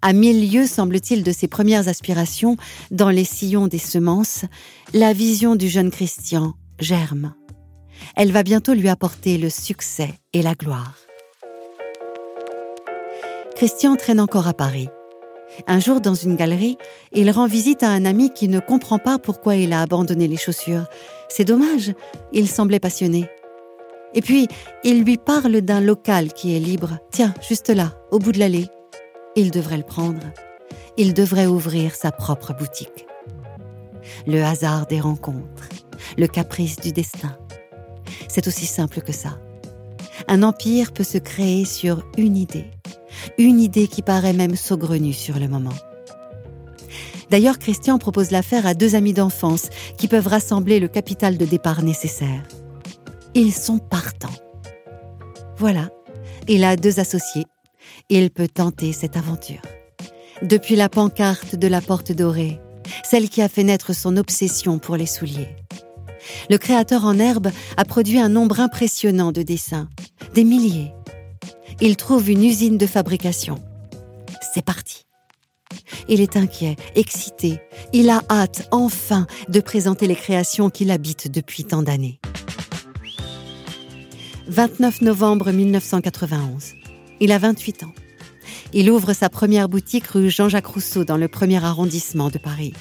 À 0.02 0.14
mille 0.14 0.52
lieues, 0.52 0.68
semble-t-il, 0.68 1.24
de 1.24 1.32
ses 1.32 1.48
premières 1.48 1.88
aspirations, 1.88 2.58
dans 2.92 3.10
les 3.10 3.24
sillons 3.24 3.68
des 3.68 3.80
semences, 3.80 4.46
la 4.94 5.14
vision 5.14 5.56
du 5.56 5.70
jeune 5.70 5.92
Christian 5.92 6.54
germe. 6.80 7.34
Elle 8.16 8.32
va 8.32 8.44
bientôt 8.44 8.74
lui 8.74 8.90
apporter 8.90 9.38
le 9.38 9.50
succès 9.50 10.14
et 10.34 10.42
la 10.42 10.54
gloire. 10.54 10.96
Christian 13.56 13.96
traîne 13.96 14.22
encore 14.22 14.48
à 14.48 14.54
Paris. 14.54 14.90
Un 15.68 15.80
jour, 15.80 16.00
dans 16.00 16.14
une 16.14 16.36
galerie, 16.36 16.78
il 17.12 17.30
rend 17.32 17.48
visite 17.48 17.84
à 17.84 17.90
un 17.90 18.06
ami 18.06 18.32
qui 18.32 18.48
ne 18.48 18.60
comprend 18.60 19.00
pas 19.00 19.20
pourquoi 19.20 19.56
il 19.56 19.74
a 19.74 19.82
abandonné 19.82 20.28
les 20.28 20.38
chaussures. 20.38 20.86
C'est 21.28 21.44
dommage, 21.44 21.94
il 22.32 22.48
semblait 22.48 22.80
passionné. 22.80 23.30
Et 24.14 24.22
puis, 24.22 24.48
il 24.84 25.04
lui 25.04 25.18
parle 25.18 25.62
d'un 25.62 25.82
local 25.82 26.34
qui 26.34 26.56
est 26.56 26.60
libre. 26.60 26.98
Tiens, 27.12 27.34
juste 27.48 27.70
là, 27.70 27.94
au 28.12 28.20
bout 28.20 28.32
de 28.32 28.40
l'allée. 28.40 28.68
Il 29.36 29.52
devrait 29.52 29.78
le 29.78 29.84
prendre. 29.84 30.26
il 30.98 31.14
devrait 31.14 31.46
ouvrir 31.46 31.96
sa 31.96 32.12
propre 32.12 32.54
boutique. 32.54 33.06
Le 34.28 34.44
hasard 34.44 34.86
des 34.86 35.00
rencontres, 35.00 35.70
le 36.18 36.28
caprice 36.28 36.78
du 36.78 36.92
destin. 36.92 37.38
C'est 38.28 38.48
aussi 38.48 38.66
simple 38.66 39.02
que 39.02 39.14
ça. 39.14 39.40
Un 40.28 40.44
empire 40.44 40.92
peut 40.92 41.04
se 41.06 41.18
créer 41.18 41.64
sur 41.64 42.04
une 42.18 42.36
idée, 42.36 42.66
une 43.38 43.62
idée 43.62 43.88
qui 43.88 44.02
paraît 44.02 44.34
même 44.34 44.56
saugrenue 44.56 45.14
sur 45.14 45.40
le 45.40 45.48
moment. 45.48 45.74
D'ailleurs, 47.30 47.60
Christian 47.60 47.98
propose 48.00 48.32
l'affaire 48.32 48.66
à 48.66 48.74
deux 48.74 48.96
amis 48.96 49.14
d'enfance 49.14 49.70
qui 49.98 50.08
peuvent 50.08 50.28
rassembler 50.28 50.80
le 50.80 50.88
capital 50.88 51.38
de 51.38 51.46
départ 51.46 51.84
nécessaire. 51.84 52.42
Ils 53.36 53.54
sont 53.54 53.78
partants. 53.78 54.34
Voilà, 55.58 55.90
il 56.48 56.64
a 56.64 56.76
deux 56.76 57.00
associés. 57.00 57.46
Il 58.10 58.32
peut 58.32 58.48
tenter 58.48 58.92
cette 58.92 59.18
aventure. 59.18 59.62
Depuis 60.42 60.76
la 60.76 60.90
pancarte 60.90 61.56
de 61.56 61.68
la 61.68 61.82
porte 61.82 62.12
dorée, 62.12 62.60
celle 63.04 63.30
qui 63.30 63.42
a 63.42 63.50
fait 63.50 63.64
naître 63.64 63.94
son 63.94 64.18
obsession 64.18 64.80
pour 64.80 64.98
les 64.98 65.06
souliers. 65.06 65.56
Le 66.50 66.58
créateur 66.58 67.06
en 67.06 67.20
herbe 67.20 67.52
a 67.78 67.86
produit 67.86 68.20
un 68.20 68.30
nombre 68.30 68.60
impressionnant 68.60 69.32
de 69.32 69.44
dessins, 69.44 69.90
des 70.34 70.44
milliers. 70.44 70.92
Il 71.82 71.98
trouve 71.98 72.30
une 72.30 72.44
usine 72.44 72.78
de 72.78 72.88
fabrication. 72.88 73.56
C'est 74.54 74.66
parti. 74.66 75.06
Il 76.08 76.20
est 76.20 76.36
inquiet, 76.36 76.78
excité. 76.96 77.60
Il 77.94 78.10
a 78.10 78.24
hâte, 78.30 78.68
enfin, 78.72 79.28
de 79.50 79.60
présenter 79.60 80.08
les 80.08 80.16
créations 80.16 80.72
qu'il 80.72 80.90
habite 80.90 81.30
depuis 81.30 81.64
tant 81.64 81.84
d'années. 81.84 82.20
29 84.50 85.02
novembre 85.02 85.52
1991. 85.52 86.74
Il 87.20 87.32
a 87.32 87.38
28 87.38 87.84
ans. 87.84 87.94
Il 88.74 88.90
ouvre 88.90 89.14
sa 89.14 89.30
première 89.30 89.70
boutique 89.70 90.08
rue 90.08 90.32
Jean-Jacques 90.32 90.66
Rousseau 90.66 91.04
dans 91.04 91.18
le 91.18 91.28
premier 91.28 91.64
arrondissement 91.64 92.30
de 92.30 92.40
Paris. 92.40 92.74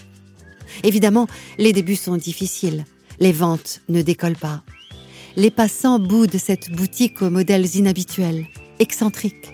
Évidemment, 0.83 1.27
les 1.59 1.75
débuts 1.75 1.97
sont 1.97 2.17
difficiles. 2.17 2.87
Les 3.21 3.33
ventes 3.33 3.83
ne 3.91 4.01
décollent 4.01 4.39
pas. 4.39 4.63
Les 5.37 5.51
passants 5.51 5.99
boudent 5.99 6.39
cette 6.39 6.71
boutique 6.71 7.21
aux 7.21 7.29
modèles 7.29 7.77
inhabituels, 7.77 8.47
excentriques. 8.79 9.53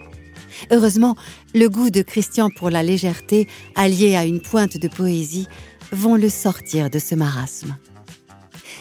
Heureusement, 0.70 1.16
le 1.52 1.68
goût 1.68 1.90
de 1.90 2.02
Christian 2.02 2.48
pour 2.48 2.70
la 2.70 2.84
légèreté, 2.84 3.48
allié 3.74 4.14
à 4.14 4.24
une 4.24 4.40
pointe 4.40 4.76
de 4.76 4.86
poésie, 4.86 5.48
vont 5.90 6.14
le 6.14 6.28
sortir 6.28 6.90
de 6.90 7.00
ce 7.00 7.16
marasme. 7.16 7.76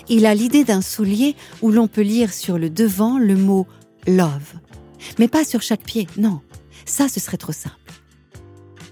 Il 0.09 0.25
a 0.25 0.35
l'idée 0.35 0.63
d'un 0.63 0.81
soulier 0.81 1.35
où 1.61 1.71
l'on 1.71 1.87
peut 1.87 2.01
lire 2.01 2.33
sur 2.33 2.57
le 2.57 2.69
devant 2.69 3.17
le 3.17 3.35
mot 3.35 3.67
love. 4.07 4.53
Mais 5.19 5.27
pas 5.27 5.45
sur 5.45 5.61
chaque 5.61 5.83
pied, 5.83 6.07
non. 6.17 6.41
Ça, 6.85 7.07
ce 7.07 7.19
serait 7.19 7.37
trop 7.37 7.53
simple. 7.53 7.75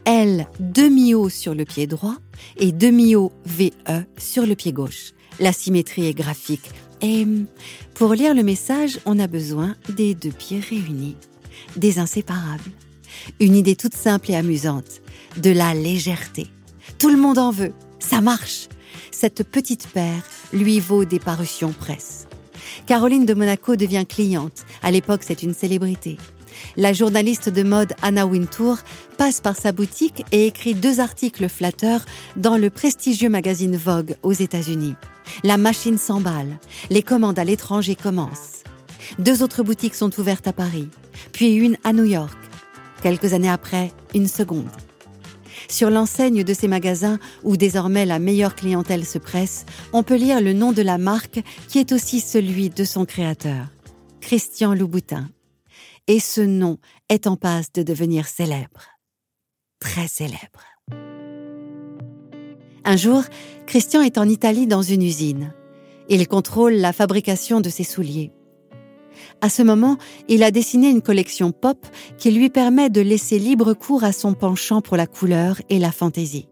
L 0.06 0.48
demi-haut 0.60 1.30
sur 1.30 1.54
le 1.54 1.66
pied 1.66 1.86
droit 1.86 2.16
et 2.58 2.72
demi-haut 2.72 3.32
VE 3.46 3.72
sur 4.18 4.46
le 4.46 4.56
pied 4.56 4.72
gauche. 4.72 5.14
La 5.40 5.54
symétrie 5.54 6.08
est 6.08 6.14
graphique. 6.14 6.72
Et 7.02 7.26
pour 7.94 8.14
lire 8.14 8.34
le 8.34 8.44
message, 8.44 9.00
on 9.06 9.20
a 9.20 9.28
besoin 9.28 9.76
des 9.90 10.14
deux 10.14 10.32
pieds 10.32 10.60
réunis, 10.60 11.16
des 11.76 12.00
inséparables. 12.00 12.72
Une 13.40 13.56
idée 13.56 13.76
toute 13.76 13.96
simple 13.96 14.32
et 14.32 14.36
amusante, 14.36 15.02
de 15.38 15.52
la 15.52 15.74
légèreté. 15.74 16.48
Tout 16.98 17.10
le 17.10 17.18
monde 17.18 17.38
en 17.38 17.52
veut, 17.52 17.74
ça 18.00 18.22
marche. 18.22 18.68
Cette 19.12 19.44
petite 19.44 19.88
paire 19.88 20.24
lui 20.54 20.80
vaut 20.80 21.06
des 21.06 21.20
parutions 21.20 21.74
presse. 21.74 22.28
Caroline 22.86 23.26
de 23.26 23.34
Monaco 23.34 23.76
devient 23.76 24.06
cliente. 24.08 24.66
À 24.82 24.92
l'époque, 24.92 25.22
c'est 25.24 25.44
une 25.44 25.54
célébrité. 25.54 26.18
La 26.78 26.94
journaliste 26.94 27.50
de 27.50 27.64
mode 27.64 27.94
Anna 28.02 28.26
Wintour 28.26 28.78
passe 29.18 29.42
par 29.42 29.56
sa 29.56 29.72
boutique 29.72 30.24
et 30.32 30.48
écrit 30.48 30.76
deux 30.76 31.00
articles 31.00 31.50
flatteurs 31.50 32.06
dans 32.36 32.58
le 32.58 32.70
prestigieux 32.70 33.30
magazine 33.30 33.76
Vogue 33.76 34.16
aux 34.24 34.34
États-Unis. 34.34 34.96
La 35.44 35.58
machine 35.58 35.98
s'emballe, 35.98 36.60
les 36.90 37.04
commandes 37.04 37.40
à 37.40 37.44
l'étranger 37.44 37.96
commencent. 37.96 38.64
Deux 39.20 39.44
autres 39.44 39.64
boutiques 39.64 39.96
sont 39.96 40.20
ouvertes 40.20 40.48
à 40.48 40.54
Paris, 40.54 40.90
puis 41.32 41.54
une 41.54 41.78
à 41.84 41.94
New 41.94 42.06
York. 42.06 42.38
Quelques 43.02 43.34
années 43.34 43.50
après, 43.50 43.92
une 44.14 44.28
seconde. 44.28 44.70
Sur 45.72 45.90
l'enseigne 45.90 46.44
de 46.44 46.54
ces 46.54 46.68
magasins, 46.68 47.18
où 47.44 47.56
désormais 47.56 48.06
la 48.06 48.20
meilleure 48.20 48.56
clientèle 48.56 49.06
se 49.06 49.18
presse, 49.18 49.66
on 49.94 50.04
peut 50.04 50.18
lire 50.18 50.42
le 50.42 50.52
nom 50.52 50.74
de 50.74 50.82
la 50.82 50.98
marque 50.98 51.40
qui 51.70 51.80
est 51.80 51.94
aussi 51.94 52.20
celui 52.20 52.70
de 52.70 52.84
son 52.84 53.06
créateur, 53.06 53.68
Christian 54.20 54.74
Louboutin. 54.74 55.30
Et 56.08 56.20
ce 56.20 56.42
nom 56.42 56.78
est 57.08 57.26
en 57.26 57.38
passe 57.38 57.72
de 57.72 57.84
devenir 57.84 58.28
célèbre. 58.28 58.82
Très 59.80 60.10
célèbre. 60.10 60.66
Un 62.84 62.98
jour, 62.98 63.24
Christian 63.66 64.02
est 64.02 64.18
en 64.18 64.28
Italie 64.28 64.68
dans 64.68 64.82
une 64.82 65.04
usine. 65.04 65.54
Il 66.10 66.28
contrôle 66.28 66.74
la 66.74 66.92
fabrication 66.92 67.62
de 67.62 67.70
ses 67.70 67.86
souliers. 67.86 68.34
À 69.42 69.50
ce 69.50 69.62
moment, 69.62 69.98
il 70.28 70.44
a 70.44 70.52
dessiné 70.52 70.90
une 70.90 71.02
collection 71.02 71.52
pop 71.52 71.86
qui 72.18 72.32
lui 72.32 72.50
permet 72.50 72.90
de 72.90 73.02
laisser 73.02 73.40
libre 73.40 73.74
cours 73.74 74.04
à 74.04 74.12
son 74.12 74.34
penchant 74.34 74.82
pour 74.82 74.98
la 74.98 75.08
couleur 75.08 75.62
et 75.70 75.80
la 75.80 75.92
fantaisie. 75.92 76.48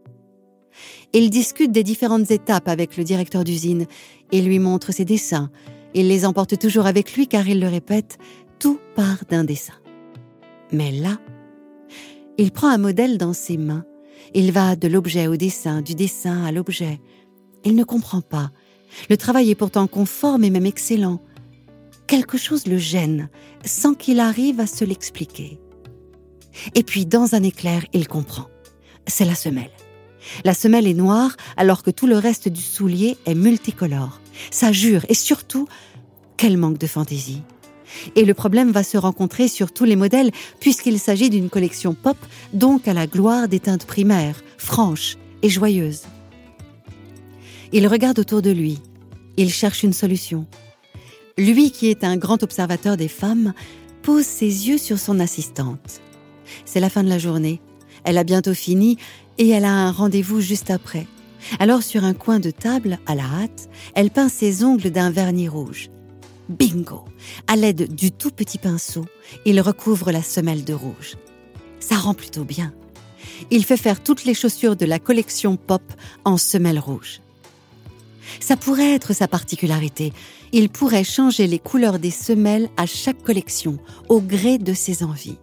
Il 1.14 1.30
discute 1.30 1.72
des 1.72 1.84
différentes 1.84 2.30
étapes 2.32 2.68
avec 2.68 2.98
le 2.98 3.04
directeur 3.04 3.44
d'usine 3.44 3.86
et 4.32 4.42
lui 4.42 4.60
montre 4.60 4.92
ses 4.92 5.06
dessins. 5.06 5.50
Il 5.94 6.08
les 6.08 6.26
emporte 6.26 6.58
toujours 6.60 6.86
avec 6.86 7.14
lui 7.14 7.28
car 7.28 7.48
il 7.48 7.60
le 7.60 7.68
répète, 7.68 8.18
tout 8.60 8.80
part 8.96 9.24
d'un 9.30 9.44
dessin. 9.44 9.74
Mais 10.72 10.92
là, 10.92 11.18
il 12.38 12.52
prend 12.52 12.70
un 12.70 12.78
modèle 12.78 13.18
dans 13.18 13.34
ses 13.34 13.58
mains. 13.58 13.86
Il 14.34 14.52
va 14.52 14.76
de 14.76 14.88
l'objet 14.88 15.28
au 15.28 15.36
dessin, 15.36 15.82
du 15.82 15.96
dessin 15.96 16.44
à 16.44 16.52
l'objet. 16.52 17.00
Il 17.66 17.76
ne 17.76 17.84
comprend 17.84 18.22
pas. 18.22 18.52
Le 19.10 19.18
travail 19.18 19.50
est 19.50 19.56
pourtant 19.56 19.88
conforme 19.88 20.44
et 20.44 20.50
même 20.50 20.66
excellent 20.66 21.20
quelque 22.10 22.40
chose 22.40 22.66
le 22.66 22.80
gêne 22.80 23.30
sans 23.64 23.94
qu'il 23.94 24.20
arrive 24.20 24.60
à 24.60 24.66
se 24.66 24.84
l'expliquer. 24.84 25.60
Et 26.74 26.82
puis, 26.82 27.06
dans 27.06 27.36
un 27.36 27.44
éclair, 27.44 27.86
il 27.94 28.08
comprend. 28.08 28.48
C'est 29.06 29.26
la 29.26 29.36
semelle. 29.36 29.70
La 30.44 30.56
semelle 30.56 30.88
est 30.88 30.96
noire 30.96 31.38
alors 31.56 31.84
que 31.84 31.92
tout 31.92 32.08
le 32.08 32.18
reste 32.18 32.50
du 32.50 32.62
soulier 32.62 33.16
est 33.28 33.36
multicolore. 33.36 34.20
Ça 34.50 34.72
jure 34.72 35.06
et 35.08 35.14
surtout, 35.14 35.68
quel 36.36 36.58
manque 36.58 36.80
de 36.80 36.88
fantaisie. 36.88 37.44
Et 38.16 38.26
le 38.26 38.34
problème 38.34 38.72
va 38.72 38.84
se 38.84 38.98
rencontrer 38.98 39.48
sur 39.48 39.72
tous 39.72 39.86
les 39.86 39.96
modèles 39.96 40.32
puisqu'il 40.60 41.00
s'agit 41.00 41.30
d'une 41.30 41.50
collection 41.50 41.94
pop, 41.94 42.18
donc 42.54 42.88
à 42.88 42.94
la 42.94 43.06
gloire 43.06 43.48
des 43.48 43.60
teintes 43.60 43.86
primaires, 43.86 44.42
franches 44.58 45.18
et 45.44 45.50
joyeuses. 45.50 46.04
Il 47.72 47.88
regarde 47.88 48.18
autour 48.18 48.42
de 48.42 48.52
lui. 48.52 48.80
Il 49.38 49.52
cherche 49.52 49.84
une 49.84 49.94
solution. 49.94 50.48
Lui 51.40 51.72
qui 51.72 51.88
est 51.88 52.04
un 52.04 52.18
grand 52.18 52.44
observateur 52.44 52.98
des 52.98 53.08
femmes, 53.08 53.54
pose 54.02 54.26
ses 54.26 54.68
yeux 54.68 54.78
sur 54.78 55.00
son 55.00 55.22
assistante. 55.22 56.02
C'est 56.66 56.82
la 56.82 56.90
fin 56.90 57.02
de 57.02 57.08
la 57.08 57.18
journée. 57.18 57.62
Elle 58.04 58.18
a 58.18 58.26
bientôt 58.26 58.54
fini 58.54 58.98
et 59.38 59.48
elle 59.48 59.64
a 59.64 59.72
un 59.72 59.92
rendez-vous 59.92 60.42
juste 60.42 60.70
après. 60.70 61.08
Alors 61.60 61.82
sur 61.82 62.04
un 62.04 62.14
coin 62.14 62.42
de 62.42 62.52
table, 62.52 63.00
à 63.06 63.16
la 63.16 63.24
hâte, 63.24 63.70
elle 63.96 64.12
peint 64.12 64.28
ses 64.28 64.66
ongles 64.66 64.92
d'un 64.92 65.12
vernis 65.12 65.48
rouge. 65.48 65.90
Bingo 66.50 67.06
À 67.48 67.56
l'aide 67.56 67.96
du 67.96 68.12
tout 68.12 68.32
petit 68.32 68.58
pinceau, 68.58 69.06
il 69.46 69.62
recouvre 69.62 70.12
la 70.12 70.22
semelle 70.22 70.66
de 70.66 70.74
rouge. 70.74 71.16
Ça 71.80 71.96
rend 71.96 72.16
plutôt 72.16 72.44
bien. 72.44 72.74
Il 73.50 73.64
fait 73.64 73.78
faire 73.78 74.04
toutes 74.04 74.26
les 74.26 74.34
chaussures 74.34 74.76
de 74.76 74.86
la 74.86 75.00
collection 75.00 75.56
pop 75.56 75.84
en 76.26 76.36
semelle 76.36 76.80
rouge. 76.80 77.22
Ça 78.40 78.58
pourrait 78.58 78.94
être 78.94 79.14
sa 79.14 79.28
particularité. 79.28 80.14
Il 80.52 80.70
pourrait 80.70 81.04
changer 81.04 81.48
les 81.48 81.60
couleurs 81.60 82.00
des 82.00 82.12
semelles 82.12 82.70
à 82.78 82.86
chaque 82.86 83.22
collection, 83.22 83.78
au 84.08 84.22
gré 84.22 84.58
de 84.58 84.74
ses 84.74 85.04
envies. 85.04 85.38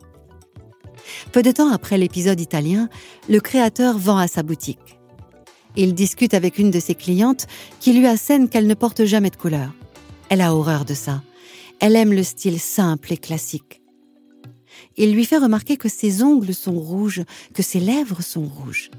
Peu 1.33 1.43
de 1.43 1.53
temps 1.53 1.71
après 1.71 1.99
l'épisode 1.99 2.41
italien, 2.41 2.89
le 3.29 3.41
créateur 3.41 3.99
vend 3.99 4.19
à 4.19 4.29
sa 4.29 4.43
boutique. 4.43 4.99
Il 5.77 5.95
discute 5.95 6.35
avec 6.35 6.59
une 6.59 6.71
de 6.71 6.81
ses 6.81 6.95
clientes 6.95 7.47
qui 7.81 7.93
lui 7.93 8.07
assène 8.07 8.49
qu'elle 8.49 8.67
ne 8.67 8.75
porte 8.75 9.05
jamais 9.05 9.31
de 9.31 9.37
couleur. 9.37 9.73
Elle 10.29 10.41
a 10.41 10.55
horreur 10.55 10.85
de 10.85 10.95
ça. 10.95 11.23
Elle 11.81 11.97
aime 11.97 12.12
le 12.12 12.23
style 12.23 12.59
simple 12.59 13.12
et 13.12 13.19
classique. 13.19 13.83
Il 14.97 15.12
lui 15.12 15.27
fait 15.27 15.37
remarquer 15.37 15.77
que 15.77 15.89
ses 15.89 16.23
ongles 16.23 16.55
sont 16.55 16.79
rouges, 16.79 17.23
que 17.55 17.62
ses 17.62 17.81
lèvres 17.81 18.23
sont 18.23 18.47
rouges. 18.47 18.91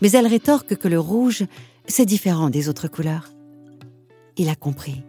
Mais 0.00 0.10
elle 0.12 0.26
rétorque 0.26 0.76
que 0.76 0.88
le 0.88 0.98
rouge, 0.98 1.44
c'est 1.88 2.06
différent 2.06 2.50
des 2.50 2.68
autres 2.68 2.88
couleurs. 2.88 3.32
Il 4.36 4.48
a 4.48 4.54
compris. 4.54 5.02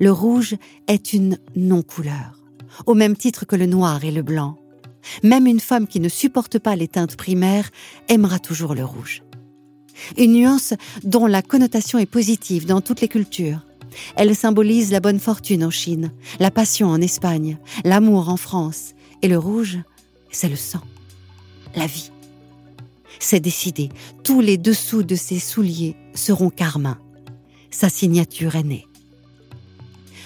Le 0.00 0.10
rouge 0.10 0.56
est 0.88 1.12
une 1.12 1.38
non-couleur, 1.54 2.42
au 2.86 2.94
même 2.94 3.16
titre 3.16 3.44
que 3.44 3.56
le 3.56 3.66
noir 3.66 4.04
et 4.04 4.10
le 4.10 4.22
blanc. 4.22 4.56
Même 5.22 5.46
une 5.46 5.60
femme 5.60 5.86
qui 5.86 6.00
ne 6.00 6.08
supporte 6.08 6.58
pas 6.58 6.76
les 6.76 6.88
teintes 6.88 7.16
primaires 7.16 7.70
aimera 8.08 8.38
toujours 8.38 8.74
le 8.74 8.84
rouge. 8.84 9.22
Une 10.18 10.32
nuance 10.32 10.74
dont 11.04 11.26
la 11.26 11.42
connotation 11.42 11.98
est 11.98 12.06
positive 12.06 12.66
dans 12.66 12.80
toutes 12.80 13.00
les 13.00 13.08
cultures. 13.08 13.60
Elle 14.16 14.34
symbolise 14.34 14.92
la 14.92 15.00
bonne 15.00 15.20
fortune 15.20 15.64
en 15.64 15.70
Chine, 15.70 16.12
la 16.38 16.50
passion 16.50 16.88
en 16.88 17.00
Espagne, 17.00 17.58
l'amour 17.84 18.28
en 18.28 18.36
France, 18.36 18.94
et 19.22 19.28
le 19.28 19.38
rouge, 19.38 19.78
c'est 20.30 20.48
le 20.48 20.56
sang, 20.56 20.82
la 21.74 21.86
vie. 21.86 22.10
C'est 23.18 23.40
décidé, 23.40 23.88
tous 24.24 24.40
les 24.40 24.58
dessous 24.58 25.02
de 25.02 25.14
ses 25.14 25.38
souliers 25.38 25.96
seront 26.14 26.50
carmin. 26.50 26.98
Sa 27.70 27.88
signature 27.88 28.56
est 28.56 28.62
née. 28.62 28.86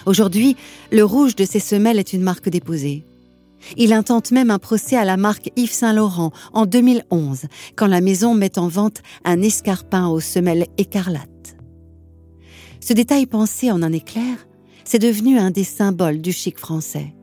Aujourd'hui, 0.06 0.56
le 0.90 1.04
rouge 1.04 1.36
de 1.36 1.44
ses 1.44 1.60
semelles 1.60 1.98
est 1.98 2.12
une 2.12 2.22
marque 2.22 2.48
déposée. 2.48 3.04
Il 3.76 3.92
intente 3.92 4.30
même 4.30 4.50
un 4.50 4.58
procès 4.58 4.96
à 4.96 5.04
la 5.04 5.16
marque 5.16 5.50
Yves 5.56 5.72
Saint 5.72 5.92
Laurent 5.92 6.32
en 6.52 6.64
2011, 6.64 7.46
quand 7.76 7.86
la 7.86 8.00
maison 8.00 8.34
met 8.34 8.58
en 8.58 8.68
vente 8.68 9.02
un 9.24 9.42
escarpin 9.42 10.08
aux 10.08 10.20
semelles 10.20 10.66
écarlates. 10.78 11.56
Ce 12.80 12.94
détail 12.94 13.26
pensé 13.26 13.70
en 13.70 13.82
un 13.82 13.92
éclair, 13.92 14.46
c'est 14.84 14.98
devenu 14.98 15.38
un 15.38 15.50
des 15.50 15.64
symboles 15.64 16.22
du 16.22 16.32
chic 16.32 16.58
français. 16.58 17.14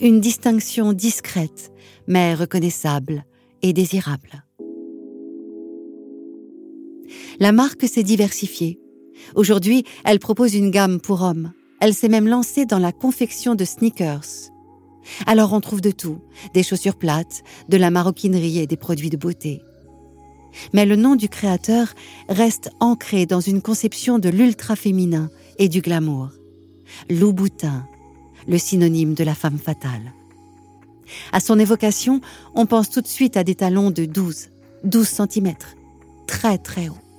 Une 0.00 0.20
distinction 0.20 0.92
discrète, 0.92 1.72
mais 2.06 2.34
reconnaissable 2.34 3.24
et 3.62 3.72
désirable. 3.72 4.44
La 7.40 7.52
marque 7.52 7.88
s'est 7.88 8.02
diversifiée. 8.02 8.78
Aujourd'hui, 9.34 9.84
elle 10.04 10.18
propose 10.18 10.54
une 10.54 10.70
gamme 10.70 11.00
pour 11.00 11.22
hommes. 11.22 11.52
Elle 11.80 11.94
s'est 11.94 12.10
même 12.10 12.28
lancée 12.28 12.66
dans 12.66 12.78
la 12.78 12.92
confection 12.92 13.54
de 13.54 13.64
sneakers. 13.64 14.50
Alors 15.26 15.54
on 15.54 15.62
trouve 15.62 15.80
de 15.80 15.90
tout, 15.90 16.18
des 16.52 16.62
chaussures 16.62 16.98
plates, 16.98 17.42
de 17.70 17.78
la 17.78 17.90
maroquinerie 17.90 18.58
et 18.58 18.66
des 18.66 18.76
produits 18.76 19.08
de 19.08 19.16
beauté. 19.16 19.62
Mais 20.74 20.84
le 20.84 20.96
nom 20.96 21.16
du 21.16 21.30
créateur 21.30 21.94
reste 22.28 22.70
ancré 22.78 23.24
dans 23.24 23.40
une 23.40 23.62
conception 23.62 24.18
de 24.18 24.28
l'ultra 24.28 24.76
féminin 24.76 25.30
et 25.58 25.70
du 25.70 25.80
glamour. 25.80 26.28
Louboutin, 27.08 27.86
le 28.48 28.58
synonyme 28.58 29.14
de 29.14 29.24
la 29.24 29.34
femme 29.34 29.58
fatale. 29.58 30.12
À 31.32 31.40
son 31.40 31.58
évocation, 31.58 32.20
on 32.54 32.66
pense 32.66 32.90
tout 32.90 33.00
de 33.00 33.06
suite 33.06 33.38
à 33.38 33.44
des 33.44 33.54
talons 33.54 33.90
de 33.90 34.04
12, 34.04 34.50
12 34.84 35.08
cm, 35.08 35.54
très 36.26 36.58
très 36.58 36.90
haut. 36.90 37.09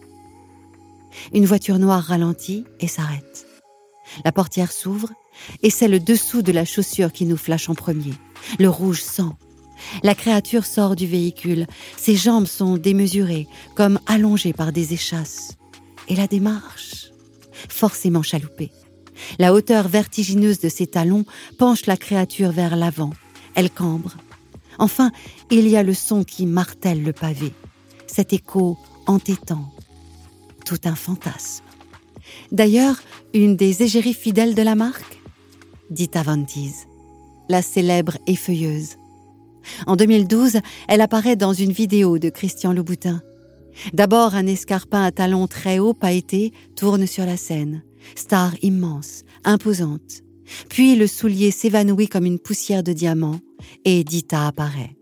Une 1.34 1.45
voiture 1.45 1.80
noire 1.80 2.04
ralentit 2.04 2.65
et 2.80 2.88
s'arrête. 2.88 3.47
La 4.26 4.32
portière 4.32 4.71
s'ouvre 4.71 5.10
et 5.63 5.69
c'est 5.69 5.88
le 5.88 6.00
dessous 6.00 6.41
de 6.41 6.52
la 6.52 6.65
chaussure 6.65 7.12
qui 7.12 7.26
nous 7.26 7.38
flash 7.38 7.69
en 7.69 7.76
premier. 7.76 8.13
Le 8.60 8.69
rouge 8.69 9.02
sang. 9.02 9.38
La 10.04 10.15
créature 10.15 10.65
sort 10.65 10.95
du 10.95 11.08
véhicule. 11.08 11.67
Ses 11.97 12.15
jambes 12.15 12.45
sont 12.45 12.78
démesurées, 12.78 13.47
comme 13.76 14.00
allongées 14.06 14.54
par 14.54 14.71
des 14.71 14.93
échasses. 14.93 15.58
Et 16.08 16.15
la 16.15 16.28
démarche, 16.28 17.12
forcément 17.69 18.21
chaloupée. 18.21 18.71
La 19.39 19.54
hauteur 19.54 19.88
vertigineuse 19.88 20.60
de 20.60 20.69
ses 20.69 20.88
talons 20.88 21.26
penche 21.58 21.86
la 21.86 21.97
créature 21.97 22.52
vers 22.52 22.76
l'avant. 22.76 23.12
Elle 23.56 23.69
cambre. 23.69 24.17
Enfin, 24.80 25.12
il 25.50 25.67
y 25.67 25.78
a 25.78 25.84
le 25.84 25.93
son 25.93 26.24
qui 26.24 26.45
martèle 26.45 27.04
le 27.04 27.13
pavé. 27.13 27.54
Cet 28.08 28.34
écho 28.34 28.78
entêtant. 29.06 29.71
Tout 30.65 30.80
un 30.86 30.95
fantasme. 30.95 31.63
D'ailleurs, 32.52 33.02
une 33.34 33.56
des 33.56 33.84
égéries 33.84 34.13
fidèles 34.13 34.56
de 34.56 34.62
la 34.62 34.76
marque 34.76 35.19
dit 35.89 36.10
Avantise, 36.13 36.88
la 37.50 37.62
célèbre 37.62 38.17
effeuilleuse. 38.28 38.95
En 39.86 39.95
2012, 39.95 40.60
elle 40.88 41.02
apparaît 41.02 41.36
dans 41.36 41.54
une 41.54 41.71
vidéo 41.71 42.17
de 42.17 42.30
Christian 42.30 42.74
Louboutin. 42.74 43.21
D'abord, 43.93 44.36
un 44.36 44.47
escarpin 44.47 45.04
à 45.04 45.12
talons 45.12 45.47
très 45.47 45.80
hauts 45.80 45.93
pailletés 45.93 46.52
tourne 46.76 47.06
sur 47.06 47.26
la 47.26 47.38
scène. 47.38 47.84
Star 48.15 48.54
immense, 48.62 49.24
imposante. 49.43 50.24
Puis 50.69 50.95
le 50.95 51.08
soulier 51.08 51.52
s'évanouit 51.52 52.08
comme 52.08 52.26
une 52.26 52.39
poussière 52.39 52.84
de 52.84 52.93
diamant 52.93 53.39
et 53.86 54.04
Dita 54.04 54.47
apparaît. 54.47 54.97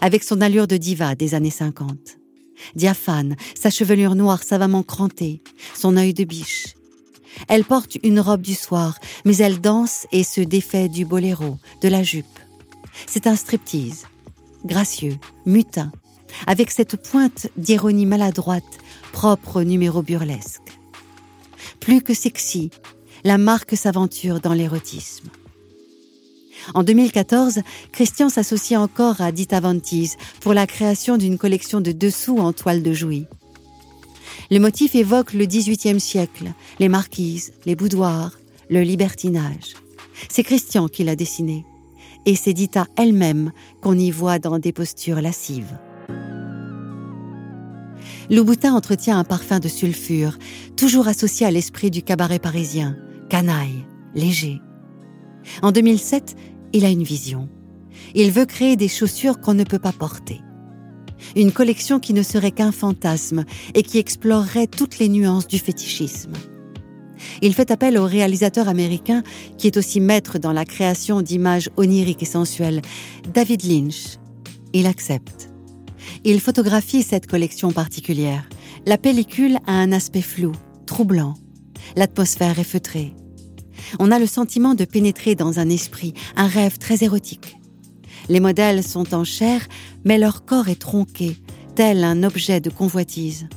Avec 0.00 0.22
son 0.24 0.40
allure 0.40 0.66
de 0.66 0.76
diva 0.76 1.14
des 1.14 1.34
années 1.34 1.50
50. 1.50 2.18
Diaphane, 2.74 3.36
sa 3.54 3.70
chevelure 3.70 4.14
noire 4.14 4.42
savamment 4.42 4.82
crantée, 4.82 5.42
son 5.74 5.96
œil 5.96 6.14
de 6.14 6.24
biche, 6.24 6.74
elle 7.48 7.64
porte 7.64 7.96
une 8.02 8.20
robe 8.20 8.42
du 8.42 8.54
soir, 8.54 8.98
mais 9.24 9.36
elle 9.38 9.60
danse 9.60 10.06
et 10.12 10.24
se 10.24 10.40
défait 10.40 10.88
du 10.88 11.04
boléro, 11.04 11.58
de 11.80 11.88
la 11.88 12.02
jupe. 12.02 12.38
C'est 13.06 13.26
un 13.26 13.36
striptease, 13.36 14.06
gracieux, 14.64 15.16
mutin, 15.46 15.92
avec 16.46 16.70
cette 16.70 16.96
pointe 16.96 17.48
d'ironie 17.56 18.06
maladroite, 18.06 18.78
propre 19.12 19.60
au 19.60 19.64
numéro 19.64 20.02
burlesque. 20.02 20.60
Plus 21.80 22.02
que 22.02 22.14
sexy, 22.14 22.70
la 23.24 23.38
marque 23.38 23.76
s'aventure 23.76 24.40
dans 24.40 24.54
l'érotisme. 24.54 25.28
En 26.74 26.82
2014, 26.82 27.60
Christian 27.92 28.28
s'associe 28.28 28.78
encore 28.78 29.20
à 29.20 29.32
Dita 29.32 29.60
Vantise 29.60 30.16
pour 30.40 30.54
la 30.54 30.66
création 30.66 31.16
d'une 31.16 31.38
collection 31.38 31.80
de 31.80 31.92
dessous 31.92 32.38
en 32.38 32.52
toile 32.52 32.82
de 32.82 32.92
jouy. 32.92 33.26
Le 34.50 34.58
motif 34.58 34.94
évoque 34.94 35.32
le 35.32 35.46
XVIIIe 35.46 36.00
siècle, 36.00 36.52
les 36.78 36.88
marquises, 36.88 37.52
les 37.64 37.76
boudoirs, 37.76 38.38
le 38.70 38.82
libertinage. 38.82 39.74
C'est 40.28 40.42
Christian 40.42 40.88
qui 40.88 41.04
l'a 41.04 41.16
dessiné. 41.16 41.64
Et 42.26 42.36
c'est 42.36 42.52
Dita 42.52 42.86
elle-même 42.96 43.52
qu'on 43.80 43.98
y 43.98 44.10
voit 44.10 44.38
dans 44.38 44.58
des 44.58 44.72
postures 44.72 45.20
lascives. 45.20 45.78
Louboutin 48.30 48.74
entretient 48.74 49.18
un 49.18 49.24
parfum 49.24 49.58
de 49.58 49.68
sulfure, 49.68 50.38
toujours 50.76 51.08
associé 51.08 51.46
à 51.46 51.50
l'esprit 51.50 51.90
du 51.90 52.02
cabaret 52.02 52.38
parisien, 52.38 52.96
canaille, 53.28 53.84
léger. 54.14 54.60
En 55.62 55.72
2007, 55.72 56.36
il 56.72 56.84
a 56.84 56.90
une 56.90 57.02
vision. 57.02 57.48
Il 58.14 58.30
veut 58.30 58.46
créer 58.46 58.76
des 58.76 58.88
chaussures 58.88 59.40
qu'on 59.40 59.54
ne 59.54 59.64
peut 59.64 59.78
pas 59.78 59.92
porter 59.92 60.40
une 61.36 61.52
collection 61.52 62.00
qui 62.00 62.14
ne 62.14 62.22
serait 62.22 62.50
qu'un 62.50 62.72
fantasme 62.72 63.44
et 63.74 63.82
qui 63.82 63.98
explorerait 63.98 64.66
toutes 64.66 64.98
les 64.98 65.08
nuances 65.08 65.46
du 65.46 65.58
fétichisme. 65.58 66.32
Il 67.40 67.54
fait 67.54 67.70
appel 67.70 67.98
au 67.98 68.04
réalisateur 68.04 68.68
américain 68.68 69.22
qui 69.56 69.68
est 69.68 69.76
aussi 69.76 70.00
maître 70.00 70.38
dans 70.38 70.52
la 70.52 70.64
création 70.64 71.22
d'images 71.22 71.70
oniriques 71.76 72.22
et 72.22 72.26
sensuelles, 72.26 72.82
David 73.32 73.64
Lynch. 73.64 74.18
Il 74.72 74.86
accepte. 74.86 75.50
Il 76.24 76.40
photographie 76.40 77.02
cette 77.02 77.26
collection 77.26 77.70
particulière. 77.72 78.48
La 78.86 78.98
pellicule 78.98 79.58
a 79.66 79.72
un 79.72 79.92
aspect 79.92 80.22
flou, 80.22 80.52
troublant. 80.86 81.34
L'atmosphère 81.96 82.58
est 82.58 82.64
feutrée. 82.64 83.14
On 83.98 84.10
a 84.10 84.18
le 84.18 84.26
sentiment 84.26 84.74
de 84.74 84.84
pénétrer 84.84 85.34
dans 85.34 85.58
un 85.58 85.68
esprit, 85.68 86.14
un 86.36 86.46
rêve 86.46 86.78
très 86.78 87.04
érotique. 87.04 87.56
Les 88.28 88.40
modèles 88.40 88.82
sont 88.82 89.14
en 89.14 89.24
chair, 89.24 89.66
mais 90.04 90.18
leur 90.18 90.44
corps 90.44 90.68
est 90.68 90.80
tronqué, 90.80 91.36
tel 91.74 92.04
un 92.04 92.22
objet 92.22 92.60
de 92.60 92.70
convoitise. 92.70 93.48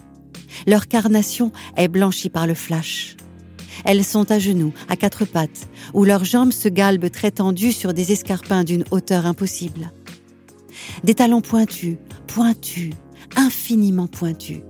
Leur 0.67 0.87
carnation 0.87 1.51
est 1.77 1.87
blanchie 1.87 2.29
par 2.29 2.47
le 2.47 2.53
flash. 2.55 3.17
Elles 3.83 4.03
sont 4.03 4.31
à 4.31 4.39
genoux, 4.39 4.73
à 4.89 4.95
quatre 4.95 5.25
pattes, 5.25 5.67
où 5.93 6.05
leurs 6.05 6.25
jambes 6.25 6.51
se 6.51 6.69
galbent 6.69 7.11
très 7.11 7.31
tendues 7.31 7.73
sur 7.73 7.93
des 7.93 8.11
escarpins 8.11 8.63
d'une 8.63 8.85
hauteur 8.91 9.25
impossible. 9.25 9.91
Des 11.03 11.13
talons 11.13 11.41
pointus, 11.41 11.97
pointus, 12.27 12.93
infiniment 13.35 14.07
pointus. 14.07 14.61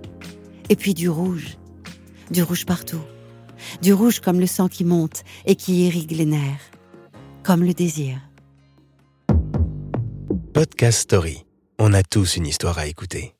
Et 0.69 0.75
puis 0.75 0.93
du 0.93 1.09
rouge, 1.09 1.57
du 2.31 2.41
rouge 2.41 2.65
partout, 2.65 3.01
du 3.81 3.93
rouge 3.93 4.19
comme 4.19 4.39
le 4.39 4.47
sang 4.47 4.67
qui 4.67 4.83
monte 4.83 5.23
et 5.45 5.55
qui 5.55 5.85
irrigue 5.87 6.11
les 6.11 6.25
nerfs, 6.25 6.71
comme 7.43 7.63
le 7.63 7.73
désir. 7.73 8.17
Podcast 10.53 10.99
Story. 10.99 11.45
On 11.79 11.93
a 11.93 12.03
tous 12.03 12.37
une 12.37 12.47
histoire 12.47 12.77
à 12.77 12.87
écouter. 12.87 13.34